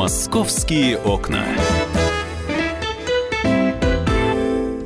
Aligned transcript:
Московские 0.00 0.96
окна. 0.96 1.44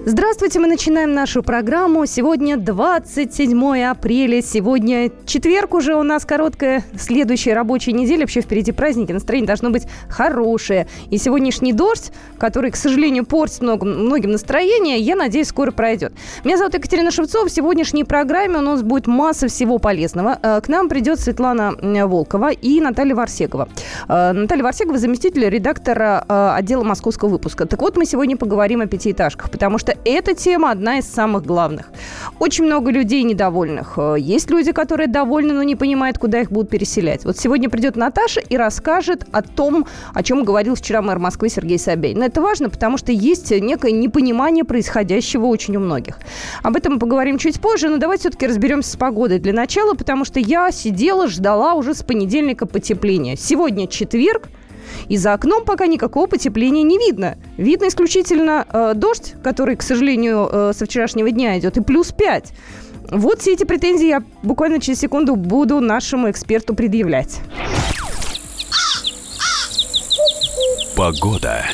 Здравствуйте, 0.07 0.61
мы 0.61 0.67
начинаем 0.67 1.15
нашу 1.15 1.43
программу. 1.43 2.05
Сегодня 2.05 2.59
27 2.59 3.85
апреля, 3.85 4.43
сегодня 4.43 5.11
четверг 5.25 5.73
уже 5.73 5.95
у 5.95 6.03
нас 6.03 6.27
короткая 6.27 6.85
следующая 6.99 7.55
рабочая 7.55 7.93
неделя. 7.93 8.21
Вообще 8.21 8.43
впереди 8.43 8.71
праздники, 8.71 9.13
настроение 9.13 9.47
должно 9.47 9.71
быть 9.71 9.85
хорошее. 10.11 10.89
И 11.09 11.17
сегодняшний 11.17 11.73
дождь, 11.73 12.13
который, 12.37 12.71
к 12.71 12.77
сожалению, 12.77 13.25
портит 13.25 13.63
много, 13.63 13.87
многим 13.87 14.33
настроение, 14.33 14.99
я 14.99 15.17
надеюсь, 15.17 15.49
скоро 15.49 15.71
пройдет. 15.71 16.13
Меня 16.45 16.59
зовут 16.59 16.75
Екатерина 16.75 17.11
Шевцова. 17.11 17.49
В 17.49 17.51
сегодняшней 17.51 18.05
программе 18.05 18.59
у 18.59 18.61
нас 18.61 18.83
будет 18.83 19.07
масса 19.07 19.49
всего 19.49 19.79
полезного. 19.79 20.39
Э, 20.43 20.61
к 20.61 20.69
нам 20.69 20.91
придет 20.91 21.19
Светлана 21.19 21.73
Волкова 21.81 22.51
и 22.53 22.79
Наталья 22.83 23.15
Варсегова. 23.15 23.71
Э, 24.09 24.33
Наталья 24.33 24.65
Варсегова 24.65 24.99
заместитель 24.99 25.49
редактора 25.49 26.27
э, 26.29 26.51
отдела 26.57 26.85
московского 26.85 27.31
выпуска. 27.31 27.65
Так 27.65 27.81
вот, 27.81 27.97
мы 27.97 28.05
сегодня 28.05 28.37
поговорим 28.37 28.83
о 28.83 28.87
пятиэтажках, 28.87 29.51
потому 29.51 29.79
что 29.79 29.94
эта 30.05 30.35
тема 30.35 30.71
одна 30.71 30.99
из 30.99 31.07
самых 31.07 31.45
главных. 31.45 31.91
Очень 32.39 32.65
много 32.65 32.91
людей 32.91 33.23
недовольных. 33.23 33.95
Э, 33.97 34.17
есть 34.19 34.51
люди, 34.51 34.73
которые 34.73 35.07
довольны, 35.07 35.55
но 35.55 35.63
не 35.63 35.77
понимают, 35.77 36.19
куда 36.19 36.41
их 36.41 36.51
будут 36.51 36.71
переселять. 36.71 37.25
Вот 37.25 37.39
сегодня 37.39 37.71
придет 37.71 37.97
Наташа 37.97 38.41
и 38.41 38.57
расскажет 38.57 39.27
о 39.33 39.43
том, 39.43 39.87
о 40.13 40.23
чем 40.23 40.45
говорил 40.45 40.75
вчера 40.75 41.03
мэр 41.03 41.19
Москвы 41.19 41.49
Сергей 41.49 41.79
Собянин. 41.79 42.23
Это 42.23 42.41
важно, 42.41 42.71
потому 42.71 42.99
что 42.99 43.13
есть 43.13 43.51
некое 43.51 43.93
непонимание 43.93 44.65
происходящего 44.65 45.47
очень 45.47 45.77
у 45.77 45.81
многих. 45.81 46.19
Об 46.63 46.77
этом 46.77 46.95
мы 46.95 46.99
поговорим 46.99 47.39
чуть 47.39 47.61
позже, 47.61 47.89
но 47.89 47.99
давайте 47.99 48.23
все-таки 48.23 48.47
разберемся 48.47 48.91
с 48.91 48.97
погодой 48.97 49.39
для 49.39 49.53
начала, 49.53 49.95
потому 49.95 50.25
что 50.25 50.41
я 50.41 50.71
сидела, 50.71 51.29
ждала 51.29 51.75
уже 51.75 51.95
с 51.95 52.03
понедельника 52.03 52.67
потепления. 52.67 53.37
Сегодня 53.37 53.87
четверг, 53.87 54.49
и 55.09 55.17
за 55.17 55.33
окном 55.33 55.65
пока 55.65 55.87
никакого 55.87 56.27
потепления 56.27 56.83
не 56.83 56.99
видно. 56.99 57.37
Видно 57.57 57.89
исключительно 57.89 58.67
э, 58.73 58.93
дождь, 58.95 59.35
который, 59.43 59.77
к 59.77 59.83
сожалению, 59.83 60.49
э, 60.51 60.73
со 60.75 60.87
вчерашнего 60.87 61.31
дня 61.31 61.59
идет, 61.59 61.77
и 61.77 61.81
плюс 61.81 62.13
5. 62.13 62.53
Вот 63.11 63.41
все 63.41 63.53
эти 63.53 63.65
претензии 63.65 64.07
я 64.07 64.23
буквально 64.43 64.81
через 64.81 65.01
секунду 65.01 65.37
буду 65.37 65.81
нашему 65.81 66.31
эксперту 66.31 66.75
предъявлять. 66.75 67.41
Погода. 70.97 71.65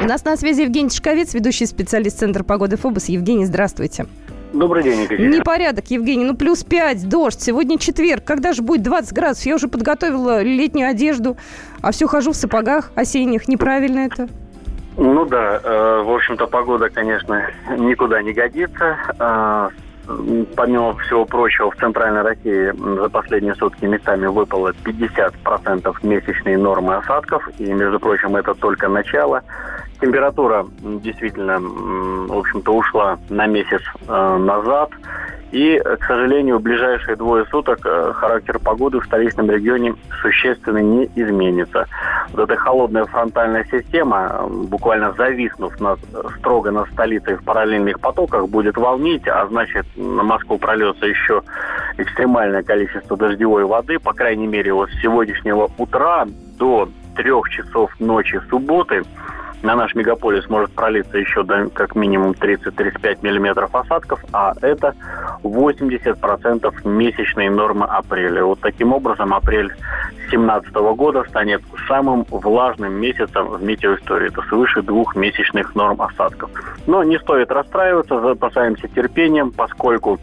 У 0.00 0.04
нас 0.04 0.24
на 0.24 0.36
связи 0.36 0.60
Евгений 0.62 0.90
Чешковец, 0.90 1.34
ведущий 1.34 1.66
специалист 1.66 2.18
Центра 2.18 2.44
погоды 2.44 2.76
ФОБОС. 2.76 3.06
Евгений, 3.06 3.46
здравствуйте. 3.46 4.06
Добрый 4.52 4.82
день, 4.82 5.02
Екатерина. 5.02 5.36
Непорядок, 5.36 5.90
Евгений. 5.90 6.24
Ну, 6.24 6.34
плюс 6.34 6.64
5, 6.64 7.08
дождь. 7.08 7.40
Сегодня 7.40 7.78
четверг. 7.78 8.24
Когда 8.24 8.52
же 8.52 8.62
будет 8.62 8.82
20 8.82 9.12
градусов? 9.12 9.46
Я 9.46 9.54
уже 9.56 9.68
подготовила 9.68 10.42
летнюю 10.42 10.88
одежду, 10.88 11.36
а 11.82 11.92
все 11.92 12.06
хожу 12.06 12.32
в 12.32 12.36
сапогах 12.36 12.90
осенних. 12.94 13.46
Неправильно 13.48 14.00
это? 14.00 14.28
Ну 14.96 15.24
да, 15.26 15.60
э, 15.62 16.02
в 16.02 16.10
общем-то, 16.10 16.46
погода, 16.46 16.88
конечно, 16.88 17.50
никуда 17.76 18.20
не 18.22 18.32
годится. 18.32 18.96
Э, 19.18 19.68
помимо 20.56 20.96
всего 20.98 21.24
прочего, 21.24 21.70
в 21.70 21.76
Центральной 21.76 22.22
России 22.22 22.72
за 23.00 23.08
последние 23.08 23.54
сутки 23.54 23.84
местами 23.84 24.26
выпало 24.26 24.72
50% 24.84 25.96
месячной 26.02 26.56
нормы 26.56 26.96
осадков. 26.96 27.48
И, 27.58 27.72
между 27.72 28.00
прочим, 28.00 28.36
это 28.36 28.54
только 28.54 28.88
начало. 28.88 29.42
Температура 30.00 30.66
действительно, 30.80 31.58
в 31.58 32.38
общем-то, 32.38 32.72
ушла 32.72 33.18
на 33.28 33.46
месяц 33.46 33.82
э, 34.06 34.36
назад. 34.36 34.90
И, 35.50 35.78
к 35.78 36.04
сожалению, 36.06 36.58
в 36.58 36.62
ближайшие 36.62 37.16
двое 37.16 37.46
суток 37.46 37.80
э, 37.84 38.12
характер 38.14 38.58
погоды 38.58 39.00
в 39.00 39.04
столичном 39.06 39.50
регионе 39.50 39.94
существенно 40.20 40.78
не 40.78 41.06
изменится. 41.14 41.86
Вот 42.32 42.42
эта 42.42 42.56
холодная 42.56 43.06
фронтальная 43.06 43.64
система, 43.70 44.30
э, 44.30 44.46
буквально 44.46 45.12
зависнув 45.12 45.80
над, 45.80 46.00
строго 46.38 46.70
над 46.70 46.90
столицей 46.90 47.36
в 47.36 47.44
параллельных 47.44 47.98
потоках, 47.98 48.46
будет 48.48 48.76
волнить, 48.76 49.26
а 49.26 49.46
значит 49.46 49.86
на 49.96 50.22
Москву 50.22 50.58
прольется 50.58 51.06
еще 51.06 51.42
экстремальное 51.96 52.62
количество 52.62 53.16
дождевой 53.16 53.64
воды. 53.64 53.98
По 53.98 54.12
крайней 54.12 54.46
мере, 54.46 54.74
вот 54.74 54.90
с 54.90 55.00
сегодняшнего 55.00 55.70
утра 55.78 56.26
до 56.58 56.90
трех 57.16 57.48
часов 57.48 57.90
ночи 57.98 58.38
субботы– 58.50 59.02
на 59.62 59.74
наш 59.74 59.94
мегаполис 59.94 60.48
может 60.48 60.70
пролиться 60.70 61.18
еще 61.18 61.42
до 61.42 61.68
как 61.68 61.94
минимум 61.94 62.32
30-35 62.32 63.18
миллиметров 63.22 63.74
осадков, 63.74 64.24
а 64.32 64.54
это 64.62 64.94
80% 65.42 66.88
месячной 66.88 67.48
нормы 67.48 67.86
апреля. 67.86 68.44
Вот 68.44 68.60
таким 68.60 68.92
образом 68.92 69.34
апрель 69.34 69.72
2017 70.30 70.72
года 70.74 71.24
станет 71.28 71.62
самым 71.86 72.24
влажным 72.30 72.92
месяцем 72.94 73.48
в 73.48 73.62
метеоистории. 73.62 74.28
Это 74.28 74.42
свыше 74.42 74.82
двух 74.82 75.16
месячных 75.16 75.74
норм 75.74 76.00
осадков. 76.02 76.50
Но 76.86 77.02
не 77.02 77.18
стоит 77.18 77.50
расстраиваться, 77.50 78.20
запасаемся 78.20 78.88
терпением, 78.88 79.50
поскольку 79.50 80.18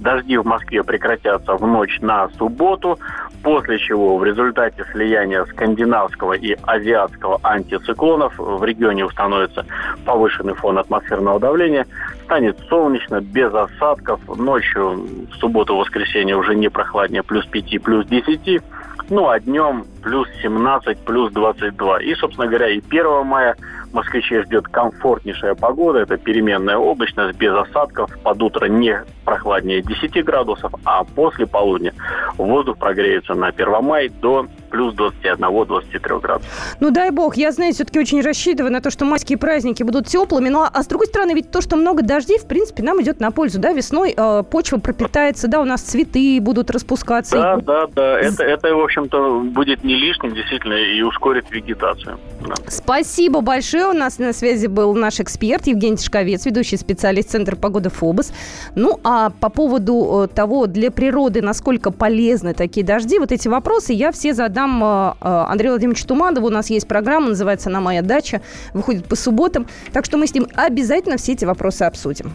Дожди 0.00 0.36
в 0.36 0.46
Москве 0.46 0.82
прекратятся 0.84 1.54
в 1.54 1.66
ночь 1.66 1.98
на 2.00 2.28
субботу, 2.38 2.98
после 3.42 3.78
чего 3.78 4.16
в 4.16 4.24
результате 4.24 4.84
слияния 4.92 5.44
скандинавского 5.46 6.34
и 6.34 6.56
азиатского 6.62 7.40
антициклонов 7.42 8.34
в 8.38 8.62
регионе 8.64 9.04
установится 9.04 9.64
повышенный 10.04 10.54
фон 10.54 10.78
атмосферного 10.78 11.40
давления, 11.40 11.86
станет 12.24 12.58
солнечно, 12.68 13.20
без 13.20 13.52
осадков, 13.52 14.20
ночью 14.36 15.06
в 15.30 15.34
субботу-воскресенье 15.36 16.36
уже 16.36 16.54
не 16.54 16.68
прохладнее, 16.68 17.22
плюс 17.22 17.46
5, 17.46 17.82
плюс 17.82 18.06
10, 18.06 18.62
ну 19.10 19.28
а 19.28 19.40
днем 19.40 19.86
плюс 20.02 20.28
17, 20.42 20.98
плюс 21.00 21.32
22. 21.32 22.02
И, 22.02 22.14
собственно 22.14 22.46
говоря, 22.46 22.68
и 22.68 22.80
1 22.90 23.26
мая 23.26 23.56
москвичей 23.92 24.42
ждет 24.42 24.68
комфортнейшая 24.68 25.54
погода. 25.54 26.00
Это 26.00 26.16
переменная 26.16 26.76
облачность, 26.76 27.38
без 27.38 27.52
осадков. 27.52 28.10
Под 28.28 28.42
утро 28.42 28.66
не 28.66 28.94
прохладнее 29.24 29.80
10 29.80 30.22
градусов, 30.22 30.70
а 30.84 31.02
после 31.02 31.46
полудня 31.46 31.94
воздух 32.36 32.76
прогреется 32.76 33.32
на 33.32 33.46
1 33.46 33.82
мая 33.82 34.10
до 34.10 34.46
плюс 34.70 34.94
21-23 34.94 36.20
градусов. 36.20 36.76
Ну, 36.80 36.90
дай 36.90 37.10
бог. 37.10 37.36
Я, 37.36 37.52
знаете, 37.52 37.76
все-таки 37.76 37.98
очень 37.98 38.20
рассчитываю 38.20 38.72
на 38.72 38.80
то, 38.80 38.90
что 38.90 39.04
майские 39.04 39.38
праздники 39.38 39.82
будут 39.82 40.06
теплыми. 40.06 40.48
Ну, 40.48 40.62
а, 40.62 40.70
а 40.72 40.82
с 40.82 40.86
другой 40.86 41.06
стороны, 41.06 41.32
ведь 41.32 41.50
то, 41.50 41.60
что 41.60 41.76
много 41.76 42.02
дождей, 42.02 42.38
в 42.38 42.46
принципе, 42.46 42.82
нам 42.82 43.00
идет 43.02 43.20
на 43.20 43.30
пользу. 43.30 43.58
Да, 43.58 43.72
весной 43.72 44.14
э, 44.16 44.42
почва 44.50 44.78
пропитается, 44.78 45.48
да, 45.48 45.60
у 45.60 45.64
нас 45.64 45.82
цветы 45.82 46.40
будут 46.40 46.70
распускаться. 46.70 47.36
Да, 47.36 47.54
и... 47.54 47.62
да, 47.62 47.86
да. 47.94 48.20
Это, 48.20 48.44
это, 48.44 48.74
в 48.74 48.80
общем-то, 48.80 49.40
будет 49.40 49.84
не 49.84 49.94
лишним, 49.94 50.34
действительно, 50.34 50.74
и 50.74 51.02
ускорит 51.02 51.50
вегетацию. 51.50 52.18
Да. 52.46 52.54
Спасибо 52.68 53.40
большое. 53.40 53.86
У 53.86 53.92
нас 53.92 54.18
на 54.18 54.32
связи 54.32 54.66
был 54.66 54.94
наш 54.94 55.20
эксперт 55.20 55.66
Евгений 55.66 55.96
Тишковец, 55.96 56.46
ведущий 56.46 56.76
специалист 56.76 57.30
Центра 57.30 57.56
погоды 57.56 57.90
ФОБОС. 57.90 58.32
Ну, 58.74 59.00
а 59.04 59.30
по 59.30 59.48
поводу 59.48 60.24
э, 60.24 60.34
того, 60.34 60.66
для 60.66 60.90
природы, 60.90 61.42
насколько 61.42 61.90
полезны 61.90 62.54
такие 62.54 62.84
дожди, 62.84 63.18
вот 63.18 63.32
эти 63.32 63.48
вопросы 63.48 63.92
я 63.92 64.12
все 64.12 64.34
задам 64.34 64.57
задам 64.58 64.82
э, 64.82 65.14
э, 65.20 65.44
Андрею 65.48 65.72
Владимировичу 65.72 66.06
Туманову. 66.06 66.46
У 66.46 66.50
нас 66.50 66.70
есть 66.70 66.88
программа, 66.88 67.28
называется 67.28 67.70
«На 67.70 67.80
моя 67.80 68.02
дача», 68.02 68.40
выходит 68.72 69.06
по 69.06 69.16
субботам. 69.16 69.66
Так 69.92 70.04
что 70.04 70.16
мы 70.18 70.26
с 70.26 70.34
ним 70.34 70.48
обязательно 70.54 71.16
все 71.16 71.32
эти 71.32 71.44
вопросы 71.44 71.82
обсудим. 71.82 72.32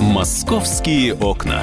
«Московские 0.00 1.14
окна». 1.14 1.62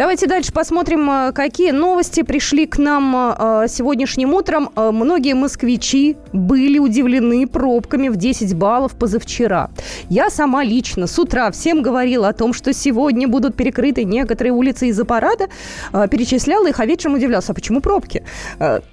Давайте 0.00 0.26
дальше 0.26 0.50
посмотрим, 0.50 1.10
э, 1.10 1.32
какие 1.32 1.72
новости 1.72 2.22
пришли 2.22 2.64
к 2.64 2.78
нам 2.78 3.14
э, 3.14 3.66
сегодняшним 3.68 4.32
утром. 4.32 4.70
Э, 4.74 4.92
многие 4.92 5.34
москвичи 5.34 6.16
были 6.32 6.78
удивлены 6.78 7.46
пробками 7.46 8.08
в 8.08 8.16
10 8.16 8.54
баллов 8.54 8.96
позавчера. 8.96 9.68
Я 10.08 10.30
сама 10.30 10.64
лично 10.64 11.06
с 11.06 11.18
утра 11.18 11.50
всем 11.50 11.82
говорила 11.82 12.28
о 12.28 12.32
том, 12.32 12.54
что 12.54 12.72
сегодня 12.72 13.28
будут 13.28 13.56
перекрыты 13.56 14.04
некоторые 14.04 14.54
улицы 14.54 14.88
из-за 14.88 15.04
парада. 15.04 15.48
Перечисляла 15.92 16.68
их, 16.68 16.80
а 16.80 16.86
вечером 16.86 17.16
удивлялся, 17.16 17.52
а 17.52 17.54
почему 17.54 17.82
пробки? 17.82 18.24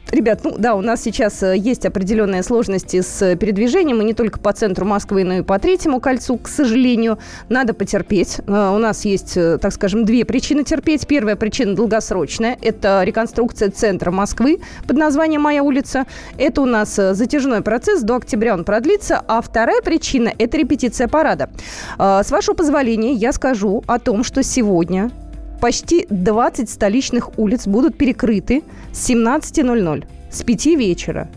Ребят, 0.10 0.40
ну 0.44 0.56
да, 0.58 0.76
у 0.76 0.82
нас 0.82 1.02
сейчас 1.02 1.44
есть 1.44 1.86
определенные 1.86 2.42
сложности 2.42 3.02
с 3.02 3.36
передвижением, 3.36 4.02
и 4.02 4.06
не 4.06 4.14
только 4.14 4.40
по 4.40 4.54
центру 4.54 4.86
Москвы, 4.86 5.26
но 5.26 5.36
и 5.36 5.42
по 5.42 5.60
третьему 5.60 6.00
кольцу, 6.00 6.38
к 6.38 6.48
сожалению. 6.48 7.20
Надо 7.50 7.74
потерпеть. 7.74 8.40
У 8.48 8.52
нас 8.52 9.04
есть, 9.04 9.34
так 9.34 9.74
скажем, 9.74 10.06
две 10.06 10.24
причины 10.24 10.64
терпеть. 10.64 11.06
Первая 11.08 11.36
причина 11.36 11.76
долгосрочная. 11.76 12.58
Это 12.62 13.04
реконструкция 13.04 13.70
центра 13.70 14.10
Москвы 14.12 14.60
под 14.88 14.98
названием 14.98 15.42
«Моя 15.42 15.62
улица». 15.62 16.06
Это 16.38 16.62
у 16.62 16.66
нас 16.66 16.98
э, 16.98 17.14
затяжной 17.14 17.62
процесс. 17.62 18.02
До 18.02 18.16
октября 18.16 18.54
он 18.54 18.64
продлится. 18.64 19.22
А 19.28 19.42
вторая 19.42 19.82
причина– 19.82 20.32
это 20.38 20.58
репетиция 20.58 21.08
парада. 21.08 21.50
С 21.98 22.32
вашего 22.32 22.56
позволения 22.56 23.14
я 23.14 23.34
скажу 23.34 23.84
о 23.88 24.00
том, 24.00 24.24
что 24.24 24.42
сегодня 24.42 25.12
почти 25.60 26.08
20 26.10 26.70
столичных 26.70 27.38
улиц 27.38 27.68
будут 27.68 27.98
перекрыты 27.98 28.64
с 28.92 29.10
17.00, 29.10 30.06
с 30.32 30.44
5 30.44 30.66
вечера. 30.78 31.30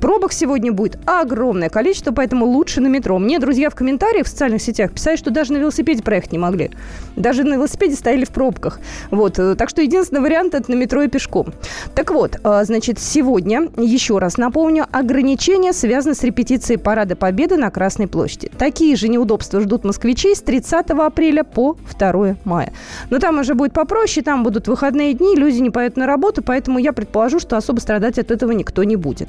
Пробок 0.00 0.32
сегодня 0.32 0.72
будет 0.72 0.98
огромное 1.06 1.68
количество, 1.68 2.12
поэтому 2.12 2.46
лучше 2.46 2.80
на 2.80 2.88
метро. 2.88 3.18
Мне 3.18 3.38
друзья 3.38 3.70
в 3.70 3.74
комментариях 3.74 4.26
в 4.26 4.28
социальных 4.28 4.62
сетях 4.62 4.92
писали, 4.92 5.16
что 5.16 5.30
даже 5.30 5.52
на 5.52 5.58
велосипеде 5.58 6.02
проехать 6.02 6.32
не 6.32 6.38
могли. 6.38 6.70
Даже 7.16 7.44
на 7.44 7.54
велосипеде 7.54 7.96
стояли 7.96 8.24
в 8.24 8.30
пробках. 8.30 8.80
Вот. 9.10 9.38
Э, 9.38 9.54
так 9.54 9.68
что 9.70 9.82
единственный 9.82 10.20
вариант– 10.20 10.54
это 10.54 10.70
на 10.70 10.74
метро 10.74 11.02
и 11.02 11.08
пешком. 11.08 11.52
Так 11.94 12.10
вот, 12.10 12.38
э, 12.42 12.64
значит, 12.64 12.98
сегодня, 12.98 13.68
еще 13.76 14.18
раз 14.18 14.36
напомню, 14.36 14.86
ограничения 14.90 15.72
связаны 15.72 16.14
с 16.14 16.22
репетицией 16.22 16.78
Парада 16.78 17.16
Победы 17.16 17.56
на 17.56 17.70
Красной 17.70 18.06
площади. 18.06 18.50
Такие 18.58 18.96
же 18.96 19.08
неудобства 19.08 19.60
ждут 19.60 19.84
москвичей 19.84 20.36
с 20.36 20.40
30 20.40 20.90
апреля 20.90 21.44
по 21.44 21.76
2 21.98 22.36
мая. 22.44 22.72
Но 23.10 23.18
там 23.18 23.38
уже 23.38 23.54
будет 23.54 23.72
попроще, 23.72 24.24
там 24.24 24.42
будут 24.42 24.68
выходные 24.68 25.14
дни, 25.14 25.36
люди 25.36 25.58
не 25.58 25.70
поедут 25.70 25.96
на 25.96 26.06
работу, 26.06 26.42
поэтому 26.42 26.78
я 26.78 26.92
предположу, 26.92 27.38
что 27.38 27.56
особо 27.56 27.80
страдать 27.80 28.18
от 28.18 28.30
этого 28.30 28.52
никто 28.52 28.84
не 28.84 28.96
будет. 28.96 29.28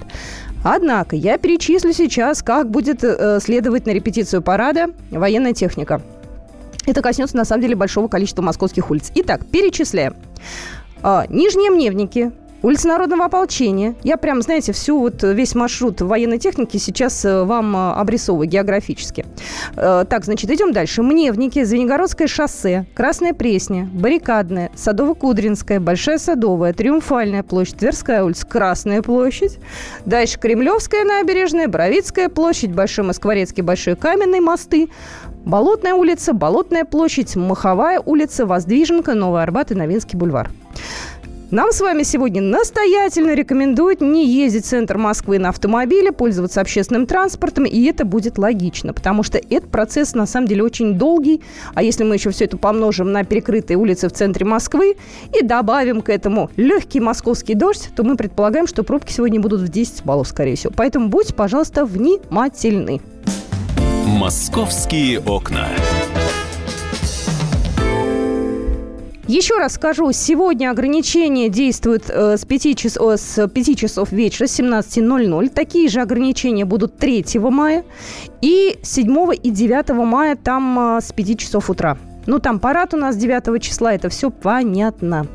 Однако 0.63 1.15
я 1.15 1.37
перечислю 1.37 1.93
сейчас, 1.93 2.41
как 2.41 2.69
будет 2.69 3.03
э, 3.03 3.39
следовать 3.41 3.85
на 3.85 3.91
репетицию 3.91 4.41
парада 4.41 4.87
военная 5.11 5.53
техника. 5.53 6.01
Это 6.85 7.01
коснется, 7.01 7.35
на 7.35 7.45
самом 7.45 7.61
деле, 7.61 7.75
большого 7.75 8.07
количества 8.07 8.41
московских 8.41 8.89
улиц. 8.89 9.11
Итак, 9.15 9.45
перечисляем. 9.45 10.15
А, 11.03 11.25
Нижние 11.29 11.69
Мневники, 11.69 12.31
Улица 12.63 12.87
Народного 12.87 13.25
ополчения. 13.25 13.95
Я 14.03 14.17
прям, 14.17 14.41
знаете, 14.41 14.73
всю 14.73 14.99
вот 14.99 15.21
весь 15.21 15.53
маршрут 15.53 16.01
военной 16.01 16.39
техники 16.39 16.77
сейчас 16.77 17.23
э, 17.23 17.43
вам 17.43 17.75
э, 17.75 17.91
обрисовываю 17.93 18.49
географически. 18.49 19.25
Э, 19.75 20.05
так, 20.09 20.25
значит, 20.25 20.49
идем 20.49 20.73
дальше. 20.73 21.03
Мневники, 21.03 21.63
Звенигородское 21.63 22.27
шоссе, 22.27 22.87
Красная 22.95 23.33
Пресня, 23.33 23.87
Баррикадная, 23.93 24.71
Садово-Кудринская, 24.75 25.79
Большая 25.79 26.17
Садовая, 26.17 26.73
Триумфальная 26.73 27.43
площадь, 27.43 27.77
Тверская 27.77 28.23
улица, 28.23 28.47
Красная 28.47 29.03
площадь. 29.03 29.59
Дальше 30.05 30.39
Кремлевская 30.39 31.03
набережная, 31.03 31.67
Боровицкая 31.67 32.27
площадь, 32.27 32.71
Большой 32.71 33.05
Москворецкий, 33.05 33.61
Большой 33.61 33.95
Каменный 33.95 34.39
мосты, 34.39 34.89
Болотная 35.45 35.93
улица, 35.93 36.33
Болотная 36.33 36.85
площадь, 36.85 37.35
Маховая 37.35 37.99
улица, 37.99 38.47
Воздвиженка, 38.47 39.13
Новый 39.13 39.43
Арбат 39.43 39.71
и 39.71 39.75
Новинский 39.75 40.17
бульвар. 40.17 40.49
Нам 41.49 41.71
с 41.71 41.79
вами 41.79 42.03
сегодня 42.03 42.41
настоятельно 42.41 43.33
рекомендуют 43.33 44.01
не 44.01 44.27
ездить 44.27 44.65
в 44.65 44.67
центр 44.67 44.97
Москвы 44.97 45.39
на 45.39 45.49
автомобиле, 45.49 46.11
пользоваться 46.11 46.59
общественным 46.59 47.05
транспортом, 47.05 47.63
и 47.63 47.85
это 47.85 48.03
будет 48.03 48.37
логично, 48.37 48.93
потому 48.93 49.23
что 49.23 49.37
этот 49.37 49.71
процесс 49.71 50.13
на 50.13 50.25
самом 50.25 50.47
деле 50.47 50.63
очень 50.63 50.95
долгий, 50.95 51.41
а 51.73 51.83
если 51.83 52.03
мы 52.03 52.15
еще 52.15 52.31
все 52.31 52.45
это 52.45 52.57
помножим 52.57 53.13
на 53.13 53.23
перекрытые 53.23 53.77
улицы 53.77 54.09
в 54.09 54.11
центре 54.11 54.45
Москвы 54.45 54.97
и 55.33 55.41
добавим 55.41 56.01
к 56.01 56.09
этому 56.09 56.51
легкий 56.57 56.99
московский 56.99 57.53
дождь, 57.53 57.91
то 57.95 58.03
мы 58.03 58.17
предполагаем, 58.17 58.67
что 58.67 58.83
пробки 58.83 59.13
сегодня 59.13 59.39
будут 59.39 59.61
в 59.61 59.69
10 59.69 60.03
баллов, 60.03 60.27
скорее 60.27 60.57
всего. 60.57 60.73
Поэтому 60.75 61.07
будьте, 61.07 61.33
пожалуйста, 61.33 61.85
внимательны. 61.85 62.99
Московские 64.05 65.21
окна. 65.21 65.67
Еще 69.27 69.57
раз 69.57 69.73
скажу, 69.73 70.09
сегодня 70.13 70.71
ограничения 70.71 71.49
действуют 71.49 72.09
э, 72.09 72.37
с, 72.37 72.45
5 72.45 72.77
час, 72.77 72.97
э, 72.97 73.17
с 73.17 73.45
5 73.45 73.77
часов 73.77 74.13
вечера, 74.13 74.47
с 74.47 74.57
17.00. 74.57 75.49
Такие 75.49 75.89
же 75.89 75.99
ограничения 75.99 76.63
будут 76.63 76.97
3 76.97 77.25
мая. 77.35 77.83
И 78.41 78.79
7 78.81 79.31
и 79.43 79.49
9 79.49 79.89
мая 79.89 80.37
там 80.37 80.97
э, 80.97 81.01
с 81.01 81.11
5 81.11 81.39
часов 81.39 81.69
утра. 81.69 81.97
Ну, 82.27 82.39
там 82.39 82.59
парад 82.59 82.93
у 82.93 82.97
нас 82.97 83.15
9 83.15 83.61
числа, 83.63 83.93
это 83.93 84.09
все 84.09 84.29
понятно. 84.29 85.27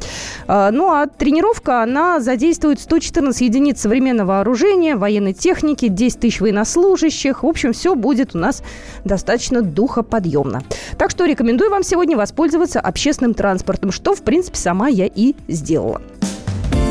А, 0.46 0.70
ну, 0.70 0.92
а 0.92 1.06
тренировка, 1.06 1.82
она 1.82 2.20
задействует 2.20 2.80
114 2.80 3.40
единиц 3.40 3.80
современного 3.80 4.28
вооружения, 4.28 4.96
военной 4.96 5.32
техники, 5.32 5.88
10 5.88 6.20
тысяч 6.20 6.40
военнослужащих. 6.40 7.42
В 7.42 7.46
общем, 7.46 7.72
все 7.72 7.94
будет 7.94 8.34
у 8.34 8.38
нас 8.38 8.62
достаточно 9.04 9.62
духоподъемно. 9.62 10.62
Так 10.98 11.10
что 11.10 11.24
рекомендую 11.24 11.70
вам 11.70 11.82
сегодня 11.82 12.16
воспользоваться 12.16 12.78
общественным 12.78 13.34
транспортом, 13.34 13.90
что, 13.90 14.14
в 14.14 14.22
принципе, 14.22 14.58
сама 14.58 14.88
я 14.88 15.06
и 15.06 15.34
сделала. 15.48 16.02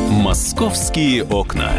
Московские 0.10 1.24
окна. 1.24 1.72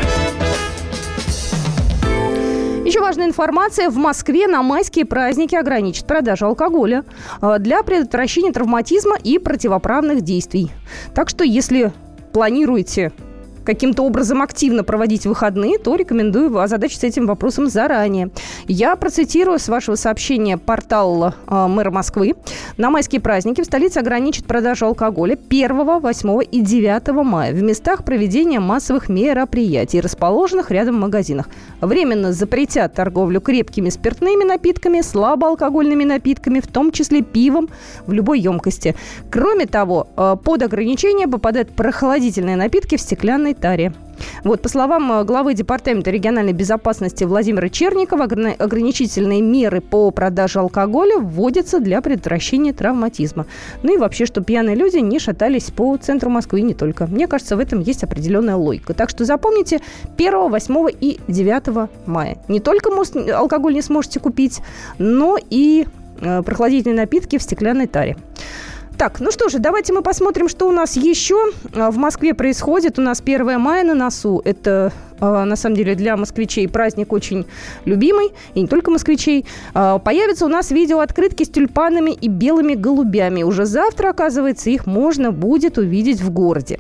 Еще 2.93 3.01
важная 3.01 3.25
информация. 3.25 3.89
В 3.89 3.97
Москве 3.97 4.47
на 4.47 4.63
майские 4.63 5.07
праздники 5.07 5.55
ограничат 5.55 6.07
продажу 6.07 6.45
алкоголя 6.45 7.07
э, 7.41 7.57
для 7.59 7.83
предотвращения 7.83 8.53
травматизма 8.53 9.17
и 9.17 9.39
противоправных 9.39 10.21
действий. 10.21 10.71
Так 11.15 11.31
что, 11.31 11.43
если 11.43 11.91
планируете 12.35 13.11
каким-то 13.65 14.03
образом 14.05 14.43
активно 14.43 14.85
проводить 14.85 15.27
выходные, 15.27 15.79
то 15.79 15.95
рекомендую 15.95 16.57
озадачиться 16.59 17.07
этим 17.07 17.27
вопросом 17.27 17.69
заранее. 17.69 18.31
Я 18.67 18.97
процитирую 18.97 19.59
с 19.59 19.69
вашего 19.69 19.95
сообщения 19.95 20.59
портал 20.59 21.35
э, 21.47 21.67
мэра 21.67 21.91
Москвы. 21.91 22.35
На 22.77 22.91
майские 22.91 23.21
праздники 23.21 23.63
в 23.63 23.65
столице 23.65 23.99
ограничат 23.99 24.47
продажу 24.47 24.87
алкоголя 24.87 25.39
1, 25.49 26.01
8 26.01 26.41
и 26.51 26.61
9 26.61 27.09
мая 27.25 27.53
в 27.53 27.63
местах 27.63 28.05
проведения 28.05 28.61
массовых 28.61 29.09
мероприятий, 29.09 30.01
расположенных 30.01 30.71
рядом 30.71 30.97
в 30.97 31.01
магазинах. 31.01 31.49
Временно 31.81 32.33
запретят 32.33 32.95
торговлю 32.95 33.41
крепкими 33.41 33.91
спиртными 33.91 34.45
напитками, 34.45 35.01
слабоалкогольными 35.01 36.05
напитками, 36.05 36.61
в 36.61 36.67
том 36.67 36.93
числе 36.93 37.23
пивом 37.23 37.69
в 38.07 38.13
любой 38.13 38.41
емкости. 38.41 38.95
Кроме 39.31 39.67
того, 39.67 40.09
э, 40.17 40.37
под 40.43 40.63
ограничение 40.63 41.29
попадают 41.29 41.71
прохладительные 41.71 42.57
напитки 42.57 42.97
в 42.97 43.01
стеклянной 43.01 43.52
региональной 43.53 43.55
таре. 43.55 43.93
Вот, 44.45 44.63
по 44.63 44.69
словам 44.69 45.13
э, 45.13 45.25
главы 45.25 45.55
Департамента 45.55 46.11
региональной 46.11 46.53
безопасности 46.53 47.25
Владимира 47.25 47.69
Черникова, 47.69 48.25
ограничительные 48.25 49.41
меры 49.41 49.81
по 49.81 50.11
продаже 50.11 50.61
алкоголя 50.61 51.19
вводятся 51.19 51.81
для 51.81 52.01
предотвращения 52.01 52.73
травматизма. 52.73 53.47
Ну 53.83 53.95
и 53.95 53.99
вообще, 53.99 54.27
чтобы 54.27 54.47
пьяные 54.47 54.77
люди 54.77 54.99
не 54.99 55.19
шатались 55.19 55.71
по 55.71 55.97
центру 55.97 56.31
Москвы 56.31 56.61
и 56.61 56.63
не 56.63 56.75
только. 56.75 57.07
Мне 57.07 57.27
кажется, 57.27 57.57
в 57.57 57.61
этом 57.61 57.81
есть 57.81 58.05
определенная 58.05 58.57
логика. 58.57 58.95
Так 58.95 59.11
что 59.11 59.25
запомните 59.25 59.81
1, 60.17 60.51
8 60.51 60.89
и 61.01 61.21
9 61.29 61.91
мая. 62.07 62.39
Не 62.49 62.61
только 62.61 62.91
алкоголь 63.35 63.75
не 63.75 63.83
сможете 63.83 64.21
купить, 64.21 64.61
но 64.99 65.37
и 65.51 65.87
э, 66.21 66.43
прохладительные 66.43 66.97
напитки 66.97 67.39
в 67.39 67.43
стеклянной 67.43 67.87
таре. 67.87 68.17
Так, 69.03 69.19
ну 69.19 69.33
что 69.33 69.49
же, 69.49 69.59
давайте 69.59 69.93
мы 69.93 70.01
посмотрим, 70.01 70.49
что 70.49 70.69
у 70.69 70.71
нас 70.71 70.95
еще 70.95 71.51
а, 71.75 71.91
в 71.91 71.97
Москве 71.97 72.35
происходит. 72.35 73.01
У 73.01 73.03
нас 73.03 73.21
1 73.21 73.59
мая 73.59 73.83
на 73.83 73.95
носу. 73.95 74.41
Это 74.45 74.93
а, 75.19 75.45
на 75.45 75.57
самом 75.57 75.75
деле 75.75 75.97
для 75.97 76.17
москвичей 76.17 76.69
праздник 76.69 77.13
очень 77.13 77.45
любимый, 77.85 78.29
и 78.55 78.61
не 78.61 78.69
только 78.69 78.93
москвичей. 78.93 79.45
А, 79.75 79.99
появятся 79.99 80.47
у 80.47 80.49
нас 80.49 80.71
видеооткрытки 80.71 81.43
с 81.43 81.49
тюльпанами 81.49 82.13
и 82.13 82.29
белыми 82.29 82.75
голубями. 82.75 83.43
Уже 83.43 83.65
завтра, 83.65 84.11
оказывается, 84.11 84.71
их 84.71 84.87
можно 84.87 85.33
будет 85.33 85.79
увидеть 85.79 86.21
в 86.21 86.31
городе 86.31 86.79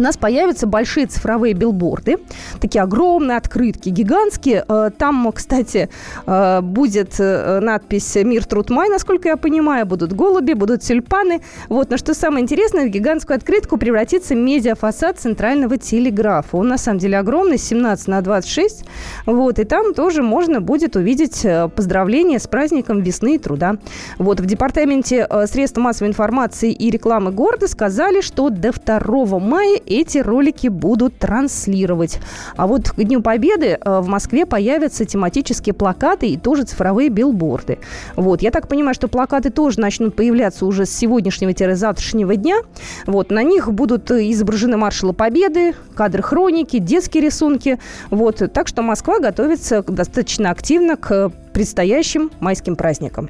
у 0.00 0.02
нас 0.02 0.16
появятся 0.16 0.66
большие 0.66 1.06
цифровые 1.06 1.52
билборды, 1.52 2.16
такие 2.58 2.82
огромные 2.82 3.36
открытки, 3.36 3.90
гигантские. 3.90 4.64
Э, 4.66 4.90
там, 4.96 5.30
кстати, 5.30 5.90
э, 6.26 6.60
будет 6.62 7.16
э, 7.18 7.60
надпись 7.60 8.16
«Мир, 8.16 8.46
труд, 8.46 8.70
май», 8.70 8.88
насколько 8.88 9.28
я 9.28 9.36
понимаю. 9.36 9.84
Будут 9.84 10.14
голуби, 10.14 10.54
будут 10.54 10.80
тюльпаны. 10.80 11.42
Вот, 11.68 11.90
но 11.90 11.98
что 11.98 12.14
самое 12.14 12.42
интересное, 12.42 12.86
в 12.86 12.88
гигантскую 12.88 13.36
открытку 13.36 13.76
превратится 13.76 14.34
медиафасад 14.34 15.18
центрального 15.18 15.76
телеграфа. 15.76 16.56
Он, 16.56 16.68
на 16.68 16.78
самом 16.78 16.98
деле, 16.98 17.18
огромный, 17.18 17.58
17 17.58 18.08
на 18.08 18.22
26. 18.22 18.84
Вот, 19.26 19.58
и 19.58 19.64
там 19.64 19.92
тоже 19.92 20.22
можно 20.22 20.62
будет 20.62 20.96
увидеть 20.96 21.46
поздравления 21.76 22.38
с 22.38 22.46
праздником 22.46 23.02
весны 23.02 23.34
и 23.34 23.38
труда. 23.38 23.76
Вот, 24.16 24.40
в 24.40 24.46
департаменте 24.46 25.28
средств 25.46 25.76
массовой 25.76 26.08
информации 26.08 26.72
и 26.72 26.90
рекламы 26.90 27.32
города 27.32 27.68
сказали, 27.68 28.22
что 28.22 28.48
до 28.48 28.72
2 28.72 29.38
мая 29.40 29.76
эти 29.90 30.18
ролики 30.18 30.68
будут 30.68 31.18
транслировать. 31.18 32.20
А 32.56 32.66
вот 32.66 32.90
к 32.90 33.02
Дню 33.02 33.22
Победы 33.22 33.78
э, 33.80 34.00
в 34.00 34.08
Москве 34.08 34.46
появятся 34.46 35.04
тематические 35.04 35.74
плакаты 35.74 36.28
и 36.28 36.36
тоже 36.36 36.64
цифровые 36.64 37.08
билборды. 37.08 37.78
Вот, 38.16 38.42
я 38.42 38.50
так 38.50 38.68
понимаю, 38.68 38.94
что 38.94 39.08
плакаты 39.08 39.50
тоже 39.50 39.80
начнут 39.80 40.14
появляться 40.14 40.66
уже 40.66 40.86
с 40.86 40.90
сегодняшнего-завтрашнего 40.90 42.36
дня. 42.36 42.58
Вот, 43.06 43.30
на 43.30 43.42
них 43.42 43.72
будут 43.72 44.10
изображены 44.10 44.76
маршалы 44.76 45.12
Победы, 45.12 45.74
кадры 45.94 46.22
хроники, 46.22 46.78
детские 46.78 47.24
рисунки. 47.24 47.78
Вот, 48.10 48.42
так 48.52 48.68
что 48.68 48.82
Москва 48.82 49.18
готовится 49.18 49.82
достаточно 49.82 50.50
активно 50.50 50.96
к 50.96 51.30
предстоящим 51.52 52.30
майским 52.40 52.76
праздникам. 52.76 53.28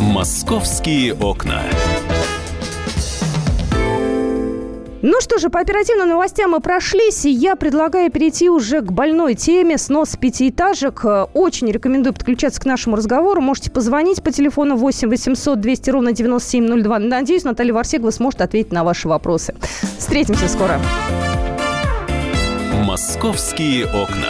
Московские 0.00 1.14
окна. 1.14 1.62
Ну 5.02 5.18
что 5.22 5.38
же, 5.38 5.48
по 5.48 5.60
оперативным 5.60 6.08
новостям 6.08 6.50
мы 6.50 6.60
прошлись, 6.60 7.24
и 7.24 7.30
я 7.30 7.56
предлагаю 7.56 8.10
перейти 8.10 8.50
уже 8.50 8.82
к 8.82 8.92
больной 8.92 9.34
теме 9.34 9.78
«Снос 9.78 10.16
пятиэтажек». 10.16 11.04
Э, 11.04 11.26
очень 11.32 11.70
рекомендую 11.70 12.12
подключаться 12.12 12.60
к 12.60 12.66
нашему 12.66 12.96
разговору. 12.96 13.40
Можете 13.40 13.70
позвонить 13.70 14.22
по 14.22 14.30
телефону 14.30 14.76
8 14.76 15.08
800 15.08 15.58
200 15.58 15.90
ровно 15.90 16.12
9702. 16.12 16.98
Надеюсь, 16.98 17.44
Наталья 17.44 17.72
Варсегова 17.72 18.10
сможет 18.10 18.42
ответить 18.42 18.72
на 18.72 18.84
ваши 18.84 19.08
вопросы. 19.08 19.54
Встретимся 19.98 20.48
скоро. 20.48 20.78
«Московские 22.84 23.86
окна». 23.86 24.28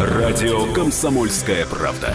Радио 0.00 0.72
«Комсомольская 0.72 1.66
правда». 1.66 2.14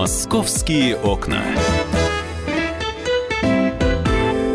Московские 0.00 0.96
окна. 0.96 1.42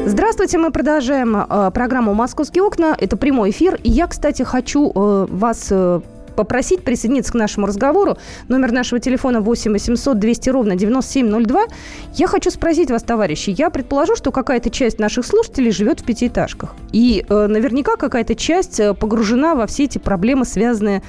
Здравствуйте, 0.08 0.58
мы 0.58 0.72
продолжаем 0.72 1.38
э, 1.38 1.70
программу 1.72 2.16
«Московские 2.16 2.64
окна». 2.64 2.96
Это 2.98 3.16
прямой 3.16 3.52
эфир. 3.52 3.76
И 3.84 3.92
я, 3.92 4.08
кстати, 4.08 4.42
хочу 4.42 4.90
э, 4.90 5.28
вас 5.30 5.68
э, 5.70 6.02
попросить 6.36 6.84
присоединиться 6.84 7.32
к 7.32 7.36
нашему 7.36 7.68
разговору. 7.68 8.18
Номер 8.48 8.72
нашего 8.72 9.00
телефона 9.00 9.42
8 9.42 9.72
800 9.72 10.20
200 10.20 10.50
ровно 10.50 10.76
9702. 10.76 11.66
Я 12.14 12.28
хочу 12.28 12.52
спросить 12.52 12.92
вас, 12.92 13.04
товарищи, 13.04 13.54
я 13.58 13.70
предположу, 13.70 14.16
что 14.16 14.32
какая-то 14.32 14.70
часть 14.70 15.00
наших 15.00 15.26
слушателей 15.26 15.72
живет 15.72 16.02
в 16.02 16.06
пятиэтажках. 16.06 16.76
И 16.92 17.26
э, 17.28 17.48
наверняка 17.48 17.96
какая-то 17.96 18.36
часть 18.36 18.80
э, 18.80 18.94
погружена 18.94 19.56
во 19.56 19.66
все 19.68 19.86
эти 19.86 19.98
проблемы, 19.98 20.46
связанные, 20.46 21.02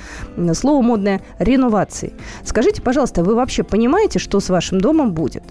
слово 0.55 0.83
модное, 0.83 1.23
реновацией. 1.39 2.13
Скажите, 2.45 2.83
пожалуйста, 2.83 3.23
вы 3.23 3.35
вообще 3.35 3.63
понимаете, 3.63 4.19
что 4.19 4.41
с 4.41 4.49
вашим 4.49 4.81
домом 4.81 5.13
будет? 5.13 5.43